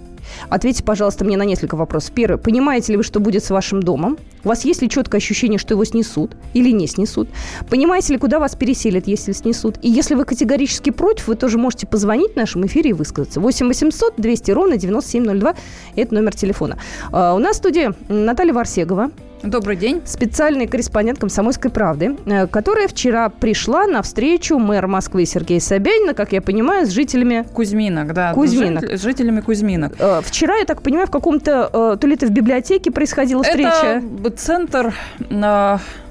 Ответьте, 0.49 0.83
пожалуйста, 0.83 1.25
мне 1.25 1.37
на 1.37 1.43
несколько 1.43 1.75
вопросов. 1.75 2.11
Первое. 2.13 2.37
Понимаете 2.37 2.93
ли 2.93 2.97
вы, 2.97 3.03
что 3.03 3.19
будет 3.19 3.43
с 3.43 3.49
вашим 3.49 3.81
домом? 3.81 4.17
У 4.43 4.47
вас 4.47 4.65
есть 4.65 4.81
ли 4.81 4.89
четкое 4.89 5.19
ощущение, 5.19 5.57
что 5.57 5.73
его 5.73 5.83
снесут 5.85 6.35
или 6.53 6.71
не 6.71 6.87
снесут? 6.87 7.29
Понимаете 7.69 8.13
ли, 8.13 8.19
куда 8.19 8.39
вас 8.39 8.55
переселят, 8.55 9.07
если 9.07 9.31
снесут? 9.31 9.77
И 9.81 9.89
если 9.89 10.15
вы 10.15 10.25
категорически 10.25 10.91
против, 10.91 11.27
вы 11.27 11.35
тоже 11.35 11.57
можете 11.57 11.87
позвонить 11.87 12.33
в 12.33 12.35
нашем 12.35 12.65
эфире 12.67 12.91
и 12.91 12.93
высказаться. 12.93 13.39
8 13.39 13.67
800 13.67 14.13
200 14.17 14.51
ровно 14.51 14.77
9702. 14.77 15.55
Это 15.95 16.13
номер 16.13 16.35
телефона. 16.35 16.77
А, 17.11 17.33
у 17.33 17.39
нас 17.39 17.55
в 17.55 17.59
студии 17.59 17.89
Наталья 18.07 18.53
Варсегова, 18.53 19.11
Добрый 19.43 19.75
день. 19.75 20.01
Специальный 20.05 20.67
корреспондент 20.67 21.19
«Комсомольской 21.19 21.69
правды», 21.69 22.17
э, 22.25 22.47
которая 22.47 22.87
вчера 22.87 23.29
пришла 23.29 23.85
на 23.85 24.01
встречу 24.01 24.57
мэра 24.57 24.87
Москвы 24.87 25.25
Сергея 25.25 25.59
Собянина, 25.59 26.13
как 26.13 26.31
я 26.31 26.41
понимаю, 26.41 26.87
с 26.87 26.89
жителями... 26.89 27.45
Кузьминок, 27.53 28.13
да. 28.13 28.33
Кузьминок. 28.33 28.83
С 28.83 29.01
жителями 29.01 29.41
Кузьминок. 29.41 29.93
Э, 29.99 30.21
вчера, 30.23 30.57
я 30.57 30.65
так 30.65 30.81
понимаю, 30.81 31.07
в 31.07 31.11
каком-то... 31.11 31.69
Э, 31.71 31.97
то 31.99 32.07
ли 32.07 32.15
это 32.15 32.25
в 32.25 32.31
библиотеке 32.31 32.91
происходила 32.91 33.43
встреча? 33.43 34.01
Это 34.19 34.29
центр 34.31 34.93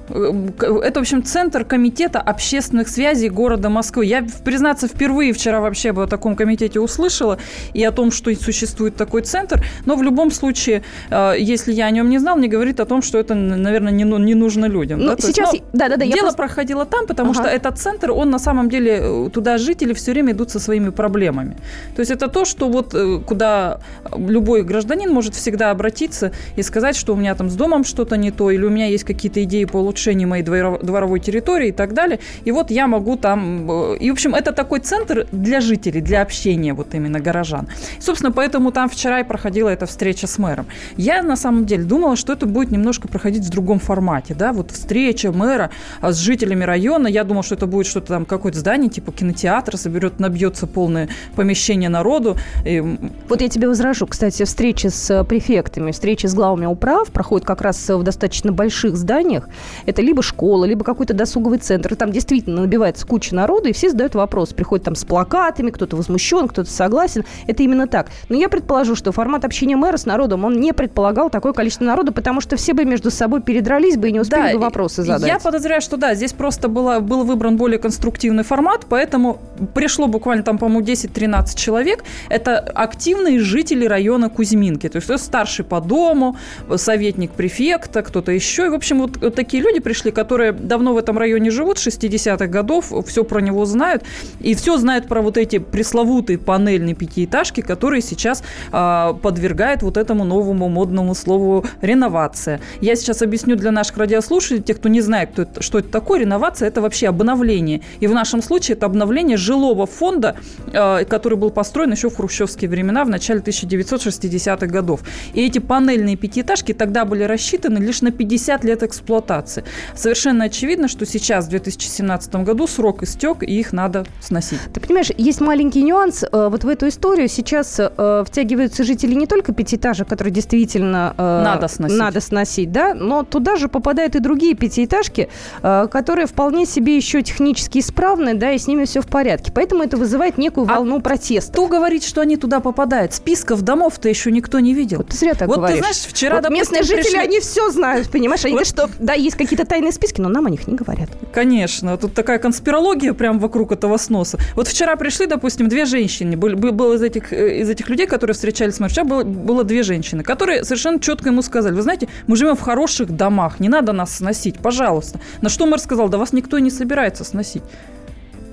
это, 0.09 0.99
в 0.99 1.01
общем, 1.01 1.23
центр 1.23 1.65
комитета 1.65 2.19
общественных 2.19 2.87
связей 2.87 3.29
города 3.29 3.69
Москвы. 3.69 4.05
Я, 4.05 4.25
признаться, 4.43 4.87
впервые 4.87 5.33
вчера 5.33 5.59
вообще 5.59 5.91
о 5.91 6.07
таком 6.07 6.35
комитете 6.35 6.79
услышала 6.79 7.37
и 7.73 7.83
о 7.83 7.91
том, 7.91 8.11
что 8.11 8.33
существует 8.35 8.95
такой 8.95 9.21
центр. 9.21 9.65
Но 9.85 9.95
в 9.95 10.03
любом 10.03 10.31
случае, 10.31 10.83
э, 11.09 11.35
если 11.39 11.73
я 11.73 11.87
о 11.87 11.91
нем 11.91 12.09
не 12.09 12.19
знал, 12.19 12.37
мне 12.37 12.47
говорит 12.47 12.79
о 12.79 12.85
том, 12.85 13.01
что 13.01 13.17
это, 13.17 13.33
наверное, 13.35 13.91
не, 13.91 14.05
ну, 14.05 14.17
не 14.17 14.35
нужно 14.35 14.65
людям. 14.65 14.99
Ну, 14.99 15.15
да? 15.15 15.21
сейчас, 15.21 15.53
есть, 15.53 15.65
да, 15.73 15.89
да, 15.89 15.97
да. 15.97 16.05
Дело 16.05 16.21
просто... 16.21 16.37
проходило 16.37 16.85
там, 16.85 17.07
потому 17.07 17.31
ага. 17.31 17.41
что 17.41 17.49
этот 17.49 17.77
центр, 17.79 18.11
он 18.11 18.29
на 18.29 18.39
самом 18.39 18.69
деле, 18.69 18.99
э, 19.01 19.29
туда 19.33 19.57
жители 19.57 19.93
все 19.93 20.11
время 20.11 20.33
идут 20.33 20.51
со 20.51 20.59
своими 20.59 20.89
проблемами. 20.89 21.57
То 21.95 22.01
есть 22.01 22.11
это 22.11 22.27
то, 22.27 22.45
что 22.45 22.69
вот 22.69 22.93
э, 22.93 23.19
куда 23.25 23.79
любой 24.15 24.63
гражданин 24.63 25.11
может 25.11 25.35
всегда 25.35 25.71
обратиться 25.71 26.31
и 26.55 26.63
сказать, 26.63 26.95
что 26.95 27.13
у 27.13 27.15
меня 27.15 27.35
там 27.35 27.49
с 27.49 27.55
домом 27.55 27.83
что-то 27.83 28.17
не 28.17 28.31
то, 28.31 28.51
или 28.51 28.63
у 28.65 28.69
меня 28.69 28.87
есть 28.87 29.03
какие-то 29.03 29.43
идеи 29.43 29.65
по 29.65 29.77
улучшении 29.95 30.25
моей 30.25 30.43
дворовой 30.43 31.19
территории 31.19 31.69
и 31.69 31.71
так 31.71 31.93
далее. 31.93 32.19
И 32.43 32.51
вот 32.51 32.71
я 32.71 32.87
могу 32.87 33.15
там... 33.15 33.71
Э, 33.71 33.97
и, 33.97 34.09
в 34.09 34.13
общем, 34.13 34.35
это 34.35 34.51
такой 34.51 34.79
центр 34.79 35.25
для 35.31 35.61
жителей, 35.61 36.01
для 36.01 36.21
общения 36.21 36.73
вот 36.73 36.93
именно 36.93 37.19
горожан. 37.19 37.67
Собственно, 37.99 38.31
поэтому 38.31 38.71
там 38.71 38.89
вчера 38.89 39.21
и 39.21 39.23
проходила 39.23 39.69
эта 39.69 39.85
встреча 39.85 40.27
с 40.27 40.37
мэром. 40.37 40.65
Я, 40.97 41.23
на 41.23 41.37
самом 41.37 41.65
деле, 41.65 41.83
думала, 41.83 42.15
что 42.15 42.33
это 42.33 42.45
будет 42.45 42.71
немножко 42.71 43.07
проходить 43.07 43.45
в 43.45 43.49
другом 43.49 43.79
формате, 43.79 44.35
да, 44.35 44.51
вот 44.51 44.71
встреча 44.71 45.31
мэра 45.31 45.69
а, 46.01 46.11
с 46.11 46.17
жителями 46.17 46.65
района. 46.65 47.07
Я 47.07 47.23
думала, 47.23 47.43
что 47.43 47.55
это 47.55 47.67
будет 47.67 47.87
что-то 47.87 48.07
там, 48.07 48.25
какое-то 48.25 48.59
здание, 48.59 48.89
типа 48.89 49.11
кинотеатра, 49.11 49.77
соберет, 49.77 50.19
набьется 50.19 50.67
полное 50.67 51.07
помещение 51.35 51.89
народу. 51.89 52.35
И... 52.65 52.81
Вот 53.29 53.41
я 53.41 53.47
тебе 53.47 53.67
возражу. 53.67 54.07
Кстати, 54.07 54.43
встречи 54.43 54.87
с 54.87 55.23
префектами, 55.23 55.91
встречи 55.91 56.27
с 56.27 56.33
главами 56.33 56.65
управ 56.65 57.11
проходят 57.11 57.47
как 57.47 57.61
раз 57.61 57.89
в 57.89 58.03
достаточно 58.03 58.51
больших 58.51 58.97
зданиях. 58.97 59.47
Это 59.85 60.01
либо 60.01 60.21
школа, 60.21 60.65
либо 60.65 60.83
какой-то 60.83 61.13
досуговый 61.13 61.59
центр. 61.59 61.93
И 61.93 61.95
там 61.95 62.11
действительно 62.11 62.61
набивается 62.61 63.05
куча 63.05 63.35
народу, 63.35 63.69
и 63.69 63.73
все 63.73 63.89
задают 63.89 64.15
вопрос. 64.15 64.53
Приходят 64.53 64.85
там 64.85 64.95
с 64.95 65.03
плакатами, 65.03 65.69
кто-то 65.71 65.95
возмущен, 65.95 66.47
кто-то 66.47 66.69
согласен. 66.69 67.23
Это 67.47 67.63
именно 67.63 67.87
так. 67.87 68.07
Но 68.29 68.35
я 68.35 68.49
предположу, 68.49 68.95
что 68.95 69.11
формат 69.11 69.45
общения 69.45 69.75
мэра 69.75 69.97
с 69.97 70.05
народом, 70.05 70.45
он 70.45 70.59
не 70.59 70.73
предполагал 70.73 71.29
такое 71.29 71.53
количество 71.53 71.85
народу, 71.85 72.11
потому 72.11 72.41
что 72.41 72.55
все 72.55 72.73
бы 72.73 72.85
между 72.85 73.11
собой 73.11 73.41
передрались 73.41 73.97
бы 73.97 74.09
и 74.09 74.11
не 74.11 74.19
успели 74.19 74.47
да, 74.47 74.53
бы 74.53 74.59
вопросы 74.59 75.03
задать. 75.03 75.27
Я 75.27 75.39
подозреваю, 75.39 75.81
что 75.81 75.97
да, 75.97 76.15
здесь 76.15 76.33
просто 76.33 76.67
было, 76.67 76.99
был 76.99 77.23
выбран 77.23 77.57
более 77.57 77.79
конструктивный 77.79 78.43
формат, 78.43 78.85
поэтому 78.89 79.39
пришло 79.73 80.07
буквально 80.07 80.43
там, 80.43 80.57
по-моему, 80.57 80.85
10-13 80.85 81.57
человек. 81.57 82.03
Это 82.29 82.59
активные 82.59 83.39
жители 83.39 83.85
района 83.85 84.29
Кузьминки. 84.29 84.89
То 84.89 84.97
есть 84.97 85.09
это 85.09 85.17
старший 85.17 85.65
по 85.65 85.81
дому, 85.81 86.37
советник 86.75 87.31
префекта, 87.31 88.01
кто-то 88.01 88.31
еще. 88.31 88.67
И, 88.67 88.69
в 88.69 88.73
общем, 88.73 88.99
вот, 88.99 89.17
вот 89.17 89.35
такие 89.35 89.63
люди 89.63 89.74
пришли, 89.79 90.11
которые 90.11 90.51
давно 90.51 90.93
в 90.93 90.97
этом 90.97 91.17
районе 91.17 91.51
живут, 91.51 91.77
60-х 91.77 92.47
годов, 92.47 92.91
все 93.05 93.23
про 93.23 93.41
него 93.41 93.65
знают, 93.65 94.03
и 94.39 94.55
все 94.55 94.77
знают 94.77 95.07
про 95.07 95.21
вот 95.21 95.37
эти 95.37 95.59
пресловутые 95.59 96.37
панельные 96.37 96.95
пятиэтажки, 96.95 97.61
которые 97.61 98.01
сейчас 98.01 98.43
э, 98.71 99.13
подвергают 99.21 99.83
вот 99.83 99.97
этому 99.97 100.23
новому 100.23 100.69
модному 100.69 101.15
слову 101.15 101.65
реновация. 101.81 102.61
Я 102.81 102.95
сейчас 102.95 103.21
объясню 103.21 103.55
для 103.55 103.71
наших 103.71 103.97
радиослушателей, 103.97 104.61
тех, 104.61 104.77
кто 104.77 104.89
не 104.89 105.01
знает, 105.01 105.31
кто 105.31 105.41
это, 105.43 105.61
что 105.61 105.79
это 105.79 105.89
такое, 105.89 106.21
реновация– 106.21 106.67
это 106.69 106.81
вообще 106.81 107.07
обновление. 107.07 107.81
И 107.99 108.07
в 108.07 108.13
нашем 108.13 108.41
случае 108.41 108.77
это 108.77 108.85
обновление 108.85 109.37
жилого 109.37 109.85
фонда, 109.85 110.37
э, 110.71 111.05
который 111.05 111.37
был 111.37 111.51
построен 111.51 111.91
еще 111.91 112.09
в 112.09 112.15
хрущевские 112.15 112.69
времена, 112.69 113.03
в 113.03 113.09
начале 113.09 113.41
1960-х 113.41 114.67
годов. 114.67 115.01
И 115.33 115.45
эти 115.45 115.59
панельные 115.59 116.15
пятиэтажки 116.15 116.73
тогда 116.73 117.05
были 117.05 117.23
рассчитаны 117.23 117.79
лишь 117.79 118.01
на 118.01 118.11
50 118.11 118.63
лет 118.63 118.83
эксплуатации 118.83 119.64
совершенно 119.95 120.45
очевидно, 120.45 120.87
что 120.87 121.05
сейчас, 121.05 121.45
в 121.45 121.49
2017 121.49 122.35
году, 122.35 122.67
срок 122.67 123.03
истек, 123.03 123.43
и 123.43 123.59
их 123.59 123.73
надо 123.73 124.05
сносить. 124.19 124.59
Ты 124.73 124.79
понимаешь, 124.79 125.11
есть 125.17 125.41
маленький 125.41 125.83
нюанс. 125.83 126.23
Э, 126.23 126.49
вот 126.49 126.63
в 126.63 126.67
эту 126.67 126.87
историю 126.87 127.27
сейчас 127.27 127.79
э, 127.79 128.23
втягиваются 128.27 128.83
жители 128.83 129.13
не 129.13 129.27
только 129.27 129.53
пятиэтажек, 129.53 130.07
которые 130.07 130.33
действительно 130.33 131.13
э, 131.17 131.21
надо 131.21 131.67
сносить. 131.67 131.97
надо 131.97 132.21
сносить, 132.21 132.71
да, 132.71 132.93
но 132.93 133.23
туда 133.23 133.55
же 133.55 133.67
попадают 133.67 134.15
и 134.15 134.19
другие 134.19 134.55
пятиэтажки, 134.55 135.29
которые 135.61 136.27
вполне 136.27 136.65
себе 136.65 136.95
еще 136.95 137.21
технически 137.21 137.79
исправны, 137.79 138.33
да, 138.33 138.51
и 138.51 138.57
с 138.57 138.67
ними 138.67 138.85
все 138.85 139.01
в 139.01 139.07
порядке. 139.07 139.51
Поэтому 139.53 139.83
это 139.83 139.97
вызывает 139.97 140.37
некую 140.37 140.67
а 140.69 140.75
волну 140.75 140.97
а 140.97 140.99
протеста. 140.99 141.51
Кто 141.51 141.67
говорит, 141.67 142.03
что 142.03 142.21
они 142.21 142.37
туда 142.37 142.59
попадают? 142.59 143.13
Списков 143.13 143.61
домов-то 143.61 144.09
еще 144.09 144.31
никто 144.31 144.59
не 144.59 144.73
видел. 144.73 144.97
Вот 144.97 145.09
ты 145.09 145.17
зря 145.17 145.33
так 145.33 145.47
вот 145.47 145.57
говоришь. 145.57 145.77
ты 145.77 145.81
знаешь, 145.83 145.97
вчера, 145.97 146.35
вот 146.35 146.43
допустим, 146.43 146.59
местные 146.59 146.83
жители, 146.83 147.11
пришли... 147.11 147.19
они 147.19 147.39
все 147.39 147.69
знают, 147.71 148.09
понимаешь? 148.09 148.45
Они 148.45 148.55
вот. 148.55 148.67
что 148.67 148.89
да, 148.99 149.13
есть 149.13 149.37
какие-то 149.37 149.54
тайные 149.63 149.91
списки, 149.91 150.19
но 150.19 150.29
нам 150.29 150.45
о 150.45 150.49
них 150.49 150.67
не 150.67 150.75
говорят. 150.75 151.09
Конечно. 151.33 151.97
Тут 151.97 152.13
такая 152.13 152.39
конспирология 152.39 153.13
прям 153.13 153.39
вокруг 153.39 153.71
этого 153.71 153.97
сноса. 153.97 154.39
Вот 154.55 154.67
вчера 154.67 154.95
пришли, 154.95 155.27
допустим, 155.27 155.69
две 155.69 155.85
женщины. 155.85 156.35
Был, 156.35 156.55
был 156.55 156.93
из, 156.93 157.01
этих, 157.01 157.31
э, 157.31 157.61
из 157.61 157.69
этих 157.69 157.89
людей, 157.89 158.07
которые 158.07 158.33
встречались 158.33 158.75
с 158.75 158.79
вчера 158.89 159.05
было, 159.05 159.23
было 159.23 159.63
две 159.63 159.83
женщины, 159.83 160.23
которые 160.23 160.63
совершенно 160.63 160.99
четко 160.99 161.29
ему 161.29 161.41
сказали, 161.41 161.73
вы 161.73 161.81
знаете, 161.81 162.07
мы 162.27 162.35
живем 162.35 162.55
в 162.55 162.61
хороших 162.61 163.11
домах, 163.11 163.59
не 163.59 163.69
надо 163.69 163.93
нас 163.93 164.17
сносить, 164.17 164.57
пожалуйста. 164.57 165.19
На 165.41 165.49
что 165.49 165.65
мэр 165.65 165.79
сказал, 165.79 166.09
да 166.09 166.17
вас 166.17 166.33
никто 166.33 166.59
не 166.59 166.71
собирается 166.71 167.23
сносить. 167.23 167.63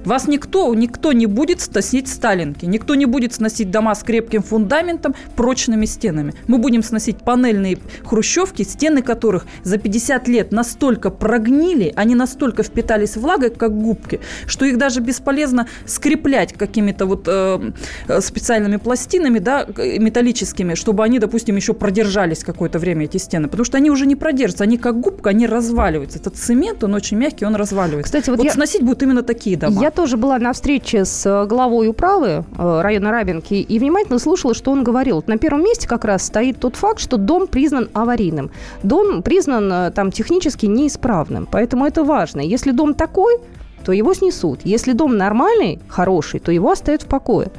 Вас 0.04 0.26
никто, 0.26 0.75
никто 0.75 1.12
не 1.12 1.26
будет 1.26 1.61
сносить 1.61 2.09
сталинки, 2.09 2.64
никто 2.64 2.94
не 2.94 3.06
будет 3.06 3.35
сносить 3.35 3.71
дома 3.71 3.94
с 3.94 4.02
крепким 4.02 4.42
фундаментом, 4.42 5.14
прочными 5.37 5.87
стенами. 5.87 6.35
Мы 6.49 6.59
будем 6.59 6.82
сносить 6.82 7.18
панельные 7.18 7.78
хрущевки, 8.04 8.62
стены 8.62 9.02
которых 9.02 9.47
за 9.62 9.78
50 9.78 10.28
лет 10.28 10.52
настолько 10.52 11.11
прогнили, 11.11 11.92
они 11.97 12.14
настолько 12.14 12.62
впитались 12.62 13.16
влагой, 13.16 13.50
как 13.50 13.76
губки, 13.76 14.21
что 14.47 14.64
их 14.64 14.78
даже 14.78 15.00
бесполезно 15.00 15.68
скреплять 15.87 16.52
какими-то 16.52 17.06
вот 17.06 17.25
э, 17.26 17.73
специальными 18.21 18.76
пластинами, 18.76 19.38
да, 19.38 19.66
металлическими, 19.76 20.75
чтобы 20.75 21.04
они, 21.04 21.18
допустим, 21.18 21.56
еще 21.56 21.75
продержались 21.75 22.44
какое-то 22.44 22.78
время, 22.78 23.04
эти 23.04 23.18
стены, 23.18 23.49
потому 23.49 23.64
что 23.64 23.76
они 23.76 23.90
уже 23.90 24.06
не 24.06 24.16
продержатся, 24.16 24.64
они 24.64 24.78
как 24.78 25.00
губка, 25.00 25.30
они 25.30 25.47
разваливаются. 25.47 26.18
Этот 26.18 26.37
цемент, 26.37 26.82
он 26.82 26.94
очень 26.94 27.16
мягкий, 27.16 27.44
он 27.44 27.54
разваливается. 27.54 28.04
Кстати, 28.04 28.30
вот, 28.30 28.38
вот 28.38 28.44
я... 28.44 28.52
сносить 28.52 28.82
будут 28.82 29.02
именно 29.02 29.23
такие 29.23 29.56
дома. 29.56 29.80
Я 29.80 29.92
тоже 29.93 30.17
была 30.17 30.39
на 30.39 30.53
встрече 30.53 31.05
с 31.05 31.25
э, 31.27 31.47
главой 31.47 31.89
управы 31.89 32.45
э, 32.59 32.81
района 32.83 33.11
Рабинки 33.11 33.55
и 33.55 33.79
внимательно 33.79 34.19
слушала, 34.19 34.55
что 34.55 34.73
он 34.73 34.83
говорил. 34.83 35.23
На 35.27 35.39
первом 35.39 35.63
месте 35.63 35.87
как 35.87 36.05
раз 36.05 36.27
стоит 36.27 36.59
тот 36.59 36.77
факт, 36.77 36.99
что 37.01 37.17
дом 37.17 37.47
признан 37.47 37.89
аварийным. 37.93 38.51
Дом 38.83 39.23
признан 39.23 39.93
там 39.93 40.11
технически 40.11 40.67
неисправным. 40.67 41.47
Поэтому 41.51 41.87
это 41.87 42.05
важно. 42.05 42.41
Если 42.41 42.73
дом 42.73 42.95
такой, 42.95 43.39
то 43.85 43.93
его 43.93 44.15
снесут. 44.15 44.61
Если 44.65 44.93
дом 44.93 45.17
нормальный, 45.17 45.81
хороший, 45.89 46.41
то 46.41 46.53
его 46.53 46.71
оставят 46.71 47.03
в 47.03 47.07
покое. 47.07 47.51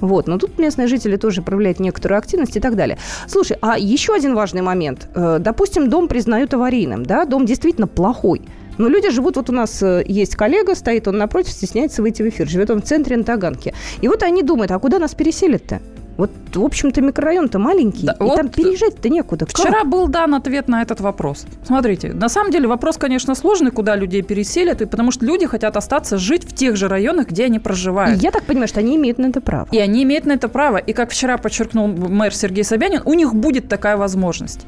Вот. 0.00 0.26
Но 0.26 0.38
тут 0.38 0.58
местные 0.58 0.88
жители 0.88 1.16
тоже 1.16 1.42
проявляют 1.42 1.80
некоторую 1.80 2.18
активность 2.18 2.56
и 2.56 2.60
так 2.60 2.76
далее. 2.76 2.98
Слушай, 3.26 3.56
а 3.60 3.78
еще 3.78 4.14
один 4.14 4.34
важный 4.34 4.62
момент. 4.62 5.08
Э, 5.14 5.38
допустим, 5.40 5.88
дом 5.88 6.08
признают 6.08 6.52
аварийным, 6.54 7.04
да, 7.04 7.24
дом 7.24 7.46
действительно 7.46 7.86
плохой. 7.86 8.42
Но 8.78 8.88
люди 8.88 9.10
живут, 9.10 9.36
вот 9.36 9.50
у 9.50 9.52
нас 9.52 9.82
э, 9.82 10.04
есть 10.06 10.36
коллега, 10.36 10.74
стоит 10.74 11.08
он 11.08 11.18
напротив, 11.18 11.52
стесняется 11.52 12.02
выйти 12.02 12.22
в 12.22 12.28
эфир, 12.28 12.48
живет 12.48 12.70
он 12.70 12.82
в 12.82 12.84
центре 12.84 13.16
на 13.16 13.24
Таганке. 13.24 13.74
И 14.00 14.08
вот 14.08 14.22
они 14.22 14.42
думают, 14.42 14.70
а 14.70 14.78
куда 14.78 14.98
нас 14.98 15.14
переселят-то? 15.14 15.80
Вот, 16.16 16.30
в 16.54 16.64
общем-то, 16.64 17.00
микрорайон-то 17.00 17.58
маленький, 17.58 18.06
да, 18.06 18.12
и 18.12 18.22
вот 18.22 18.36
там 18.36 18.48
переезжать-то 18.48 19.08
некуда. 19.08 19.46
Вчера 19.46 19.80
как? 19.80 19.88
был 19.88 20.06
дан 20.06 20.34
ответ 20.34 20.68
на 20.68 20.80
этот 20.80 21.00
вопрос. 21.00 21.44
Смотрите, 21.64 22.12
на 22.12 22.28
самом 22.28 22.52
деле 22.52 22.68
вопрос, 22.68 22.98
конечно, 22.98 23.34
сложный, 23.34 23.72
куда 23.72 23.96
людей 23.96 24.22
переселят, 24.22 24.80
и 24.80 24.86
потому 24.86 25.10
что 25.10 25.26
люди 25.26 25.46
хотят 25.46 25.76
остаться 25.76 26.16
жить 26.16 26.44
в 26.44 26.54
тех 26.54 26.76
же 26.76 26.86
районах, 26.86 27.28
где 27.28 27.46
они 27.46 27.58
проживают. 27.58 28.20
И 28.20 28.24
я 28.24 28.30
так 28.30 28.44
понимаю, 28.44 28.68
что 28.68 28.80
они 28.80 28.96
имеют 28.96 29.18
на 29.18 29.26
это 29.26 29.40
право. 29.40 29.68
И 29.72 29.78
они 29.78 30.04
имеют 30.04 30.24
на 30.24 30.32
это 30.32 30.48
право. 30.48 30.76
И 30.76 30.92
как 30.92 31.10
вчера 31.10 31.36
подчеркнул 31.36 31.88
мэр 31.88 32.32
Сергей 32.32 32.62
Собянин, 32.62 33.02
у 33.04 33.14
них 33.14 33.34
будет 33.34 33.68
такая 33.68 33.96
возможность 33.96 34.66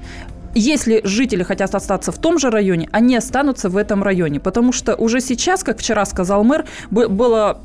если 0.58 1.00
жители 1.04 1.42
хотят 1.42 1.74
остаться 1.74 2.12
в 2.12 2.18
том 2.18 2.38
же 2.38 2.50
районе, 2.50 2.88
они 2.92 3.16
останутся 3.16 3.68
в 3.68 3.76
этом 3.76 4.02
районе. 4.02 4.40
Потому 4.40 4.72
что 4.72 4.94
уже 4.94 5.20
сейчас, 5.20 5.62
как 5.62 5.78
вчера 5.78 6.04
сказал 6.06 6.44
мэр, 6.44 6.64
было 6.90 7.60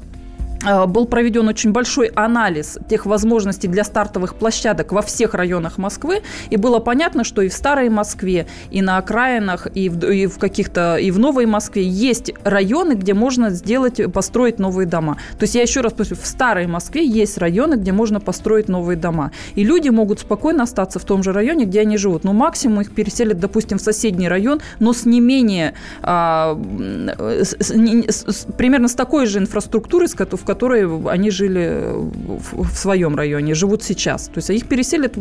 был 0.87 1.05
проведен 1.05 1.47
очень 1.47 1.71
большой 1.71 2.07
анализ 2.07 2.77
тех 2.89 3.05
возможностей 3.05 3.67
для 3.67 3.83
стартовых 3.83 4.35
площадок 4.35 4.91
во 4.91 5.01
всех 5.01 5.33
районах 5.33 5.77
Москвы, 5.77 6.21
и 6.49 6.57
было 6.57 6.79
понятно, 6.79 7.23
что 7.23 7.41
и 7.41 7.49
в 7.49 7.53
Старой 7.53 7.89
Москве, 7.89 8.47
и 8.69 8.81
на 8.81 8.97
окраинах, 8.97 9.67
и 9.73 9.89
в, 9.89 10.03
и 10.05 10.27
в 10.27 10.37
каких-то, 10.37 10.97
и 10.97 11.11
в 11.11 11.19
Новой 11.19 11.45
Москве 11.45 11.83
есть 11.83 12.31
районы, 12.43 12.93
где 12.93 13.13
можно 13.13 13.49
сделать, 13.49 14.01
построить 14.13 14.59
новые 14.59 14.87
дома. 14.87 15.17
То 15.37 15.43
есть 15.43 15.55
я 15.55 15.61
еще 15.61 15.81
раз 15.81 15.93
повторю, 15.93 16.19
в 16.21 16.25
Старой 16.25 16.67
Москве 16.67 17.05
есть 17.05 17.37
районы, 17.37 17.75
где 17.75 17.91
можно 17.91 18.19
построить 18.19 18.69
новые 18.69 18.97
дома. 18.97 19.31
И 19.55 19.63
люди 19.63 19.89
могут 19.89 20.19
спокойно 20.19 20.63
остаться 20.63 20.99
в 20.99 21.05
том 21.05 21.23
же 21.23 21.33
районе, 21.33 21.65
где 21.65 21.81
они 21.81 21.97
живут. 21.97 22.23
Но 22.23 22.33
максимум 22.33 22.81
их 22.81 22.93
переселят, 22.93 23.39
допустим, 23.39 23.77
в 23.77 23.81
соседний 23.81 24.27
район, 24.27 24.61
но 24.79 24.93
с 24.93 25.05
не 25.05 25.19
менее, 25.19 25.73
а, 26.01 26.59
с, 27.17 27.55
с, 27.59 27.71
с, 27.71 28.47
примерно 28.57 28.87
с 28.87 28.93
такой 28.93 29.25
же 29.25 29.39
инфраструктурой, 29.39 30.07
в 30.07 30.45
которой 30.51 30.85
они 31.09 31.31
жили 31.31 31.93
в, 31.93 32.63
в 32.63 32.77
своем 32.77 33.15
районе, 33.15 33.55
живут 33.55 33.83
сейчас. 33.83 34.27
То 34.27 34.39
есть 34.39 34.49
их 34.49 34.67
переселят 34.67 35.13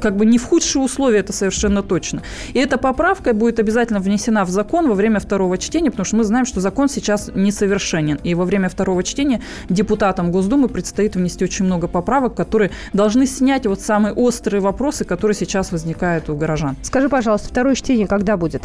как 0.00 0.16
бы 0.16 0.26
не 0.26 0.38
в 0.38 0.44
худшие 0.44 0.82
условия, 0.82 1.18
это 1.18 1.32
совершенно 1.32 1.82
точно. 1.82 2.22
И 2.54 2.58
эта 2.60 2.78
поправка 2.78 3.32
будет 3.32 3.58
обязательно 3.58 3.98
внесена 3.98 4.44
в 4.44 4.50
закон 4.50 4.88
во 4.88 4.94
время 4.94 5.18
второго 5.18 5.58
чтения, 5.58 5.90
потому 5.90 6.04
что 6.04 6.16
мы 6.16 6.24
знаем, 6.24 6.46
что 6.46 6.60
закон 6.60 6.88
сейчас 6.88 7.30
несовершенен. 7.34 8.20
И 8.22 8.34
во 8.34 8.44
время 8.44 8.68
второго 8.68 9.02
чтения 9.02 9.40
депутатам 9.68 10.30
Госдумы 10.30 10.68
предстоит 10.68 11.16
внести 11.16 11.44
очень 11.44 11.64
много 11.64 11.88
поправок, 11.88 12.34
которые 12.34 12.70
должны 12.92 13.26
снять 13.26 13.66
вот 13.66 13.80
самые 13.80 14.12
острые 14.14 14.60
вопросы, 14.60 15.04
которые 15.04 15.34
сейчас 15.34 15.72
возникают 15.72 16.30
у 16.30 16.36
горожан. 16.36 16.76
Скажи, 16.82 17.08
пожалуйста, 17.08 17.48
второе 17.48 17.74
чтение 17.74 18.06
когда 18.06 18.36
будет? 18.36 18.62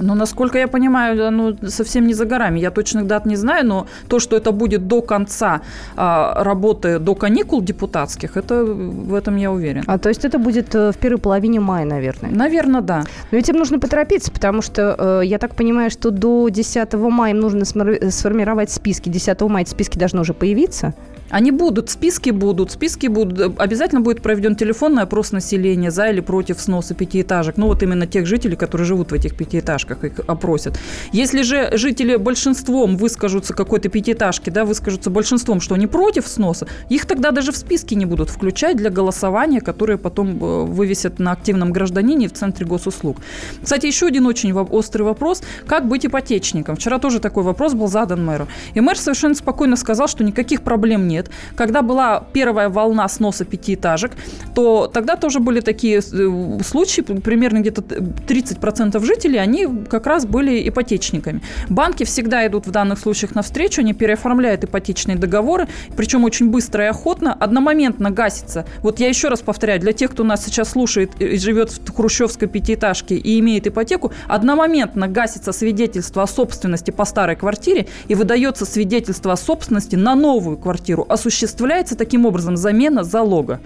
Ну, 0.00 0.14
насколько 0.14 0.58
я 0.58 0.68
понимаю, 0.68 1.26
оно 1.26 1.54
совсем 1.68 2.06
не 2.06 2.14
за 2.14 2.24
горами. 2.24 2.60
Я 2.60 2.70
точных 2.70 3.06
дат 3.06 3.26
не 3.26 3.36
знаю, 3.36 3.66
но 3.66 3.86
то, 4.08 4.18
что 4.18 4.36
это 4.36 4.52
будет 4.52 4.86
до 4.86 5.02
конца 5.02 5.60
а, 5.96 6.42
работы, 6.44 6.98
до 6.98 7.14
каникул 7.14 7.62
депутатских, 7.62 8.36
это 8.36 8.64
в 8.64 9.14
этом 9.14 9.36
я 9.36 9.50
уверен. 9.50 9.84
А 9.86 9.98
то 9.98 10.08
есть 10.08 10.24
это 10.24 10.38
будет 10.38 10.74
э, 10.74 10.92
в 10.92 10.96
первой 10.96 11.18
половине 11.18 11.60
мая, 11.60 11.84
наверное? 11.84 12.30
Наверное, 12.30 12.80
да. 12.80 13.04
Но 13.30 13.36
ведь 13.36 13.48
им 13.48 13.56
нужно 13.56 13.78
поторопиться, 13.78 14.30
потому 14.32 14.62
что 14.62 14.96
э, 14.98 15.26
я 15.26 15.38
так 15.38 15.54
понимаю, 15.54 15.90
что 15.90 16.10
до 16.10 16.48
10 16.48 16.92
мая 16.94 17.32
им 17.32 17.40
нужно 17.40 17.64
сформировать 17.64 18.70
списки. 18.70 19.08
10 19.08 19.40
мая 19.42 19.62
эти 19.62 19.70
списки 19.70 19.98
должны 19.98 20.20
уже 20.20 20.34
появиться. 20.34 20.94
Они 21.30 21.50
будут, 21.50 21.90
списки 21.90 22.30
будут, 22.30 22.70
списки 22.70 23.08
будут. 23.08 23.58
Обязательно 23.58 24.00
будет 24.02 24.22
проведен 24.22 24.54
телефонный 24.54 25.02
опрос 25.02 25.32
населения 25.32 25.90
за 25.90 26.10
или 26.10 26.20
против 26.20 26.60
сноса 26.60 26.94
пятиэтажек. 26.94 27.56
Ну, 27.56 27.66
вот 27.66 27.82
именно 27.82 28.06
тех 28.06 28.26
жителей, 28.26 28.56
которые 28.56 28.86
живут 28.86 29.10
в 29.10 29.14
этих 29.14 29.34
пятиэтажках, 29.34 29.63
их 30.04 30.20
опросят. 30.26 30.78
Если 31.12 31.42
же 31.42 31.76
жители 31.76 32.16
большинством 32.16 32.96
выскажутся 32.96 33.54
какой-то 33.54 33.88
пятиэтажки, 33.88 34.50
да, 34.50 34.64
выскажутся 34.64 35.10
большинством, 35.10 35.60
что 35.60 35.74
они 35.74 35.86
против 35.86 36.26
сноса, 36.26 36.66
их 36.88 37.06
тогда 37.06 37.30
даже 37.30 37.52
в 37.52 37.56
списки 37.56 37.94
не 37.94 38.06
будут 38.06 38.30
включать 38.30 38.76
для 38.76 38.90
голосования, 38.90 39.60
которое 39.60 39.98
потом 39.98 40.42
э, 40.42 40.64
вывесят 40.64 41.18
на 41.18 41.32
активном 41.32 41.72
гражданине 41.72 42.28
в 42.28 42.32
Центре 42.32 42.66
госуслуг. 42.66 43.18
Кстати, 43.62 43.86
еще 43.86 44.06
один 44.06 44.26
очень 44.26 44.52
острый 44.52 45.02
вопрос. 45.02 45.42
Как 45.66 45.88
быть 45.88 46.06
ипотечником? 46.06 46.76
Вчера 46.76 46.98
тоже 46.98 47.20
такой 47.20 47.42
вопрос 47.42 47.74
был 47.74 47.88
задан 47.88 48.24
мэру. 48.24 48.48
И 48.74 48.80
мэр 48.80 48.98
совершенно 48.98 49.34
спокойно 49.34 49.76
сказал, 49.76 50.08
что 50.08 50.24
никаких 50.24 50.62
проблем 50.62 51.08
нет 51.08 51.30
когда 51.56 51.82
была 51.82 52.22
первая 52.32 52.68
волна 52.68 53.08
сноса 53.08 53.44
пятиэтажек, 53.44 54.12
то 54.54 54.90
тогда 54.92 55.16
тоже 55.16 55.40
были 55.40 55.60
такие 55.60 55.98
э, 55.98 56.62
случаи, 56.64 57.00
примерно 57.00 57.60
где-то 57.60 57.82
30% 57.82 59.04
жителей, 59.04 59.38
они 59.38 59.53
как 59.88 60.06
раз 60.06 60.26
были 60.26 60.68
ипотечниками. 60.68 61.40
Банки 61.68 62.04
всегда 62.04 62.46
идут 62.46 62.66
в 62.66 62.70
данных 62.70 62.98
случаях 62.98 63.34
навстречу, 63.34 63.80
они 63.80 63.92
переоформляют 63.92 64.64
ипотечные 64.64 65.16
договоры, 65.16 65.68
причем 65.96 66.24
очень 66.24 66.50
быстро 66.50 66.84
и 66.84 66.88
охотно, 66.88 67.32
одномоментно 67.32 68.10
гасится. 68.10 68.66
Вот 68.80 69.00
я 69.00 69.08
еще 69.08 69.28
раз 69.28 69.40
повторяю, 69.40 69.80
для 69.80 69.92
тех, 69.92 70.10
кто 70.10 70.24
нас 70.24 70.44
сейчас 70.44 70.70
слушает 70.70 71.12
и 71.20 71.36
живет 71.38 71.70
в 71.70 71.94
хрущевской 71.94 72.48
пятиэтажке 72.48 73.16
и 73.16 73.38
имеет 73.40 73.66
ипотеку, 73.66 74.12
одномоментно 74.28 75.08
гасится 75.08 75.52
свидетельство 75.52 76.22
о 76.22 76.26
собственности 76.26 76.90
по 76.90 77.04
старой 77.04 77.36
квартире 77.36 77.86
и 78.08 78.14
выдается 78.14 78.64
свидетельство 78.64 79.32
о 79.32 79.36
собственности 79.36 79.96
на 79.96 80.14
новую 80.14 80.56
квартиру, 80.56 81.06
осуществляется 81.08 81.96
таким 81.96 82.26
образом 82.26 82.56
замена 82.56 83.04
залога. 83.04 83.60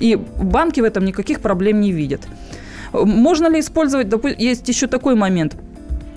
И 0.00 0.16
банки 0.16 0.80
в 0.80 0.84
этом 0.84 1.04
никаких 1.04 1.40
проблем 1.40 1.80
не 1.80 1.92
видят. 1.92 2.22
Можно 2.92 3.48
ли 3.48 3.60
использовать, 3.60 4.08
есть 4.38 4.68
еще 4.68 4.86
такой 4.86 5.14
момент– 5.14 5.56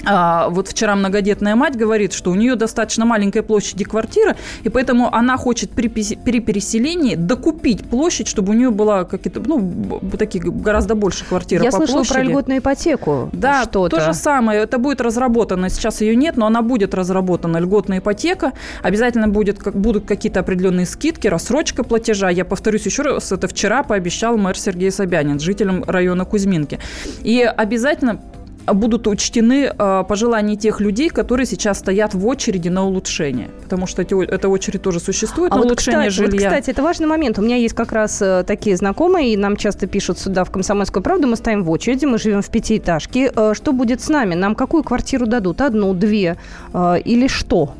а, 0.05 0.49
вот 0.49 0.67
вчера 0.67 0.95
многодетная 0.95 1.55
мать 1.55 1.75
говорит, 1.75 2.13
что 2.13 2.31
у 2.31 2.35
нее 2.35 2.55
достаточно 2.55 3.05
маленькая 3.05 3.43
площади 3.43 3.83
квартира, 3.83 4.35
и 4.63 4.69
поэтому 4.69 5.13
она 5.13 5.37
хочет 5.37 5.71
при, 5.71 5.87
при 5.87 6.39
переселении 6.39 7.15
докупить 7.15 7.83
площадь, 7.89 8.27
чтобы 8.27 8.51
у 8.51 8.55
нее 8.55 8.71
была 8.71 9.03
какие-то, 9.03 9.41
ну, 9.45 9.99
такие 10.17 10.43
гораздо 10.43 10.95
больше 10.95 11.25
квартиры 11.25 11.63
Я 11.63 11.71
по 11.71 11.77
слышала 11.77 11.97
площади. 11.97 12.13
про 12.13 12.23
льготную 12.23 12.59
ипотеку. 12.59 13.29
Да, 13.33 13.63
что-то. 13.63 13.97
то 13.97 14.05
же 14.05 14.13
самое. 14.13 14.61
Это 14.61 14.77
будет 14.77 15.01
разработано. 15.01 15.69
Сейчас 15.69 16.01
ее 16.01 16.15
нет, 16.15 16.37
но 16.37 16.47
она 16.47 16.61
будет 16.61 16.93
разработана. 16.93 17.57
Льготная 17.57 17.99
ипотека. 17.99 18.53
Обязательно 18.81 19.27
будет, 19.27 19.59
как, 19.59 19.75
будут 19.75 20.05
какие-то 20.05 20.39
определенные 20.39 20.85
скидки, 20.85 21.27
рассрочка 21.27 21.83
платежа. 21.83 22.29
Я 22.29 22.45
повторюсь 22.45 22.85
еще 22.85 23.03
раз, 23.03 23.31
это 23.31 23.47
вчера 23.47 23.83
пообещал 23.83 24.37
мэр 24.37 24.57
Сергей 24.57 24.91
Собянин 24.91 25.39
жителям 25.39 25.83
района 25.85 26.25
Кузьминки. 26.25 26.79
И 27.21 27.41
обязательно 27.41 28.19
будут 28.67 29.07
учтены 29.07 29.71
э, 29.77 30.03
пожелания 30.07 30.55
тех 30.55 30.79
людей, 30.79 31.09
которые 31.09 31.45
сейчас 31.45 31.79
стоят 31.79 32.13
в 32.13 32.25
очереди 32.27 32.69
на 32.69 32.85
улучшение. 32.85 33.49
Потому 33.63 33.87
что 33.87 34.01
эти, 34.01 34.23
эта 34.23 34.49
очередь 34.49 34.81
тоже 34.81 34.99
существует 34.99 35.51
а 35.51 35.55
на 35.55 35.61
вот 35.61 35.67
улучшение 35.67 36.09
кстати, 36.09 36.29
жилья. 36.29 36.49
Вот, 36.49 36.57
кстати, 36.57 36.69
это 36.71 36.83
важный 36.83 37.07
момент. 37.07 37.39
У 37.39 37.41
меня 37.41 37.55
есть 37.55 37.75
как 37.75 37.91
раз 37.91 38.21
э, 38.21 38.43
такие 38.45 38.75
знакомые, 38.75 39.33
и 39.33 39.37
нам 39.37 39.57
часто 39.57 39.87
пишут 39.87 40.19
сюда 40.19 40.43
в 40.43 40.51
«Комсомольскую 40.51 41.03
правду». 41.03 41.27
Мы 41.27 41.35
стоим 41.35 41.63
в 41.63 41.69
очереди, 41.71 42.05
мы 42.05 42.17
живем 42.17 42.41
в 42.41 42.49
пятиэтажке. 42.49 43.31
Э, 43.35 43.53
что 43.55 43.73
будет 43.73 44.01
с 44.01 44.09
нами? 44.09 44.35
Нам 44.35 44.55
какую 44.55 44.83
квартиру 44.83 45.25
дадут? 45.25 45.61
Одну, 45.61 45.93
две 45.93 46.37
э, 46.73 46.95
или 47.03 47.27
что? 47.27 47.73